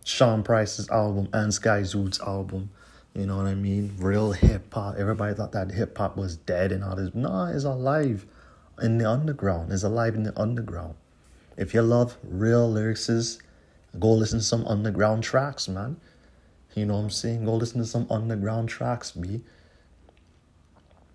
Sean 0.05 0.43
Price's 0.43 0.89
album 0.91 1.29
and 1.33 1.53
Sky 1.55 1.83
Skyzoo's 1.83 2.21
album. 2.21 2.71
You 3.17 3.27
know 3.27 3.37
what 3.39 3.47
I 3.47 3.55
mean? 3.55 3.95
Real 3.99 4.33
hip 4.33 4.73
hop. 4.75 4.97
Everybody 4.99 5.35
thought 5.35 5.53
that 5.53 5.71
hip 5.71 5.97
hop 5.97 6.17
was 6.17 6.37
dead 6.37 6.73
and 6.73 6.85
all 6.85 6.97
this. 6.97 7.15
Nah, 7.15 7.49
it's 7.49 7.65
alive 7.65 8.27
in 8.83 8.99
the 8.99 9.09
underground. 9.09 9.73
It's 9.73 9.83
alive 9.83 10.15
in 10.15 10.25
the 10.25 10.39
underground. 10.39 10.95
If 11.57 11.73
you 11.73 11.81
love 11.81 12.19
real 12.23 12.71
lyrics, 12.71 13.39
go 13.99 14.13
listen 14.13 14.41
to 14.41 14.45
some 14.45 14.67
underground 14.67 15.25
tracks, 15.25 15.67
man. 15.67 15.97
You 16.75 16.85
know 16.85 16.97
what 16.97 17.05
I'm 17.05 17.11
saying? 17.11 17.47
Go 17.47 17.55
listen 17.55 17.79
to 17.79 17.87
some 17.87 18.07
underground 18.11 18.69
tracks, 18.69 19.13
B 19.13 19.43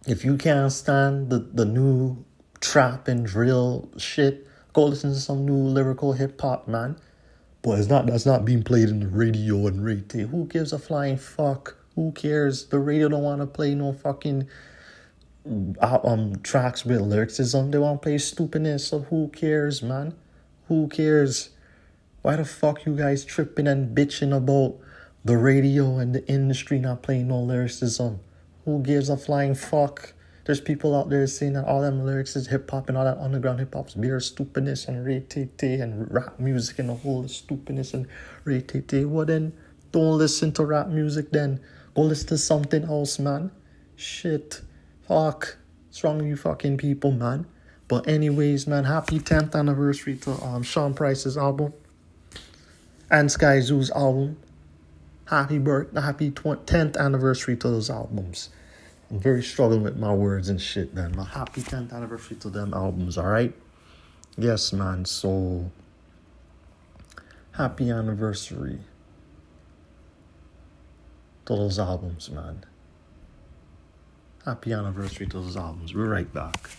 if 0.07 0.25
you 0.25 0.37
can't 0.37 0.71
stand 0.71 1.29
the, 1.29 1.39
the 1.39 1.65
new 1.65 2.23
trap 2.59 3.07
and 3.07 3.25
drill 3.25 3.89
shit, 3.97 4.47
go 4.73 4.85
listen 4.85 5.11
to 5.11 5.19
some 5.19 5.45
new 5.45 5.55
lyrical 5.55 6.13
hip 6.13 6.39
hop, 6.39 6.67
man. 6.67 6.97
But 7.61 7.79
it's 7.79 7.87
not 7.87 8.07
that's 8.07 8.25
not 8.25 8.43
being 8.43 8.63
played 8.63 8.89
in 8.89 9.01
the 9.01 9.07
radio 9.07 9.67
and 9.67 9.85
radio. 9.85 10.25
Who 10.25 10.47
gives 10.47 10.73
a 10.73 10.79
flying 10.79 11.17
fuck? 11.17 11.75
Who 11.95 12.11
cares? 12.13 12.65
The 12.65 12.79
radio 12.79 13.09
don't 13.09 13.23
want 13.23 13.41
to 13.41 13.47
play 13.47 13.75
no 13.75 13.93
fucking 13.93 14.47
uh, 15.81 15.99
um 16.03 16.39
tracks 16.43 16.85
with 16.85 17.01
lyricism. 17.01 17.71
They 17.71 17.77
want 17.77 18.01
to 18.01 18.05
play 18.05 18.17
stupidness. 18.17 18.87
So 18.87 18.99
who 18.99 19.29
cares, 19.29 19.81
man? 19.81 20.15
Who 20.67 20.87
cares? 20.87 21.49
Why 22.21 22.35
the 22.35 22.45
fuck 22.45 22.85
you 22.85 22.95
guys 22.95 23.25
tripping 23.25 23.67
and 23.67 23.95
bitching 23.95 24.35
about 24.35 24.77
the 25.25 25.37
radio 25.37 25.97
and 25.97 26.13
the 26.13 26.25
industry 26.27 26.79
not 26.79 27.01
playing 27.01 27.27
no 27.27 27.41
lyricism? 27.41 28.19
Who 28.65 28.81
gives 28.83 29.09
a 29.09 29.17
flying 29.17 29.55
fuck? 29.55 30.13
There's 30.45 30.61
people 30.61 30.95
out 30.95 31.09
there 31.09 31.25
saying 31.27 31.53
that 31.53 31.65
all 31.65 31.81
them 31.81 32.05
lyrics 32.05 32.35
is 32.35 32.47
hip 32.47 32.69
hop 32.69 32.89
and 32.89 32.97
all 32.97 33.05
that 33.05 33.17
underground 33.17 33.59
hip 33.59 33.73
hop's 33.73 33.95
mere 33.95 34.19
stupidness 34.19 34.87
and 34.87 35.05
ray-tay-tay 35.05 35.79
and 35.79 36.11
rap 36.11 36.39
music 36.39 36.79
and 36.79 36.89
the 36.89 36.95
whole 36.95 37.27
stupidness 37.27 37.93
and 37.93 38.07
ray-tay-tay. 38.43 39.05
Well 39.05 39.25
then, 39.25 39.53
don't 39.91 40.17
listen 40.17 40.51
to 40.53 40.65
rap 40.65 40.87
music 40.87 41.31
then. 41.31 41.59
Go 41.95 42.03
listen 42.03 42.27
to 42.29 42.37
something 42.37 42.83
else, 42.83 43.19
man. 43.19 43.51
Shit. 43.95 44.61
Fuck. 45.07 45.57
What's 45.87 46.03
wrong 46.03 46.17
with 46.17 46.27
you 46.27 46.35
fucking 46.35 46.77
people, 46.77 47.11
man? 47.11 47.45
But 47.87 48.07
anyways, 48.07 48.67
man, 48.67 48.85
happy 48.85 49.19
10th 49.19 49.53
anniversary 49.55 50.15
to 50.17 50.31
um 50.43 50.63
Sean 50.63 50.93
Price's 50.93 51.37
album 51.37 51.73
and 53.09 53.29
Sky 53.29 53.57
Skyzoo's 53.59 53.91
album 53.91 54.37
happy 55.31 55.57
birth, 55.57 55.95
happy 55.95 56.29
10th 56.29 56.97
anniversary 56.97 57.55
to 57.55 57.69
those 57.69 57.89
albums. 57.89 58.49
I'm 59.09 59.19
very 59.19 59.41
struggling 59.41 59.81
with 59.81 59.97
my 59.97 60.13
words 60.13 60.49
and 60.49 60.61
shit, 60.61 60.93
man. 60.93 61.15
My 61.15 61.23
happy 61.23 61.61
10th 61.61 61.93
anniversary 61.93 62.37
to 62.37 62.49
them 62.49 62.73
albums, 62.73 63.17
alright? 63.17 63.53
Yes, 64.37 64.73
man. 64.73 65.05
So, 65.05 65.71
happy 67.53 67.89
anniversary 67.89 68.79
to 71.45 71.55
those 71.55 71.79
albums, 71.79 72.29
man. 72.29 72.63
Happy 74.45 74.73
anniversary 74.73 75.27
to 75.27 75.39
those 75.39 75.57
albums. 75.57 75.93
We're 75.93 76.09
right 76.09 76.31
back. 76.33 76.69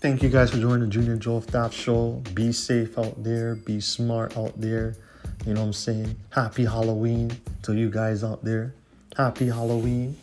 Thank 0.00 0.22
you 0.22 0.30
guys 0.30 0.50
for 0.50 0.56
joining 0.56 0.80
the 0.80 0.86
Junior 0.88 1.16
Joe 1.16 1.38
That 1.40 1.72
Show. 1.72 2.22
Be 2.34 2.50
safe 2.50 2.98
out 2.98 3.22
there. 3.22 3.54
Be 3.54 3.80
smart 3.80 4.36
out 4.36 4.60
there. 4.60 4.96
You 5.46 5.54
know 5.54 5.60
what 5.60 5.66
I'm 5.66 5.72
saying? 5.72 6.16
Happy 6.30 6.64
Halloween 6.64 7.30
to 7.62 7.74
you 7.74 7.88
guys 7.88 8.24
out 8.24 8.42
there. 8.44 8.74
Happy 9.16 9.46
Halloween. 9.46 10.16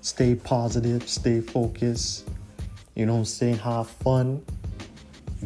Stay 0.00 0.34
positive. 0.34 1.08
Stay 1.08 1.40
focused. 1.40 2.28
You 2.96 3.06
know 3.06 3.12
what 3.12 3.18
I'm 3.20 3.24
saying? 3.24 3.58
Have 3.58 3.88
fun. 3.88 4.44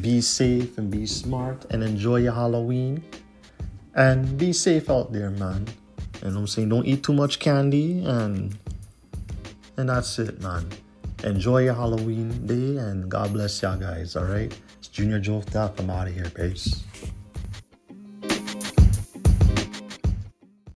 Be 0.00 0.20
safe 0.20 0.78
and 0.78 0.90
be 0.90 1.06
smart 1.06 1.66
and 1.70 1.82
enjoy 1.82 2.16
your 2.16 2.34
Halloween. 2.34 3.02
And 3.94 4.38
be 4.38 4.52
safe 4.52 4.90
out 4.90 5.12
there, 5.12 5.30
man. 5.30 5.66
What 6.20 6.34
I'm 6.34 6.46
saying? 6.46 6.68
Don't 6.68 6.86
eat 6.86 7.02
too 7.02 7.12
much 7.12 7.38
candy 7.38 8.04
and 8.04 8.56
and 9.76 9.88
that's 9.88 10.18
it, 10.18 10.40
man 10.40 10.68
enjoy 11.24 11.64
your 11.64 11.74
Halloween 11.74 12.46
day 12.46 12.80
and 12.80 13.10
God 13.10 13.32
bless 13.32 13.60
y'all 13.62 13.76
guys, 13.76 14.16
all 14.16 14.24
right? 14.24 14.56
It's 14.78 14.88
Junior 14.88 15.18
Joe 15.18 15.42
Top. 15.42 15.78
I'm 15.80 15.90
out 15.90 16.08
of 16.08 16.14
here, 16.14 16.30
peace. 16.30 16.84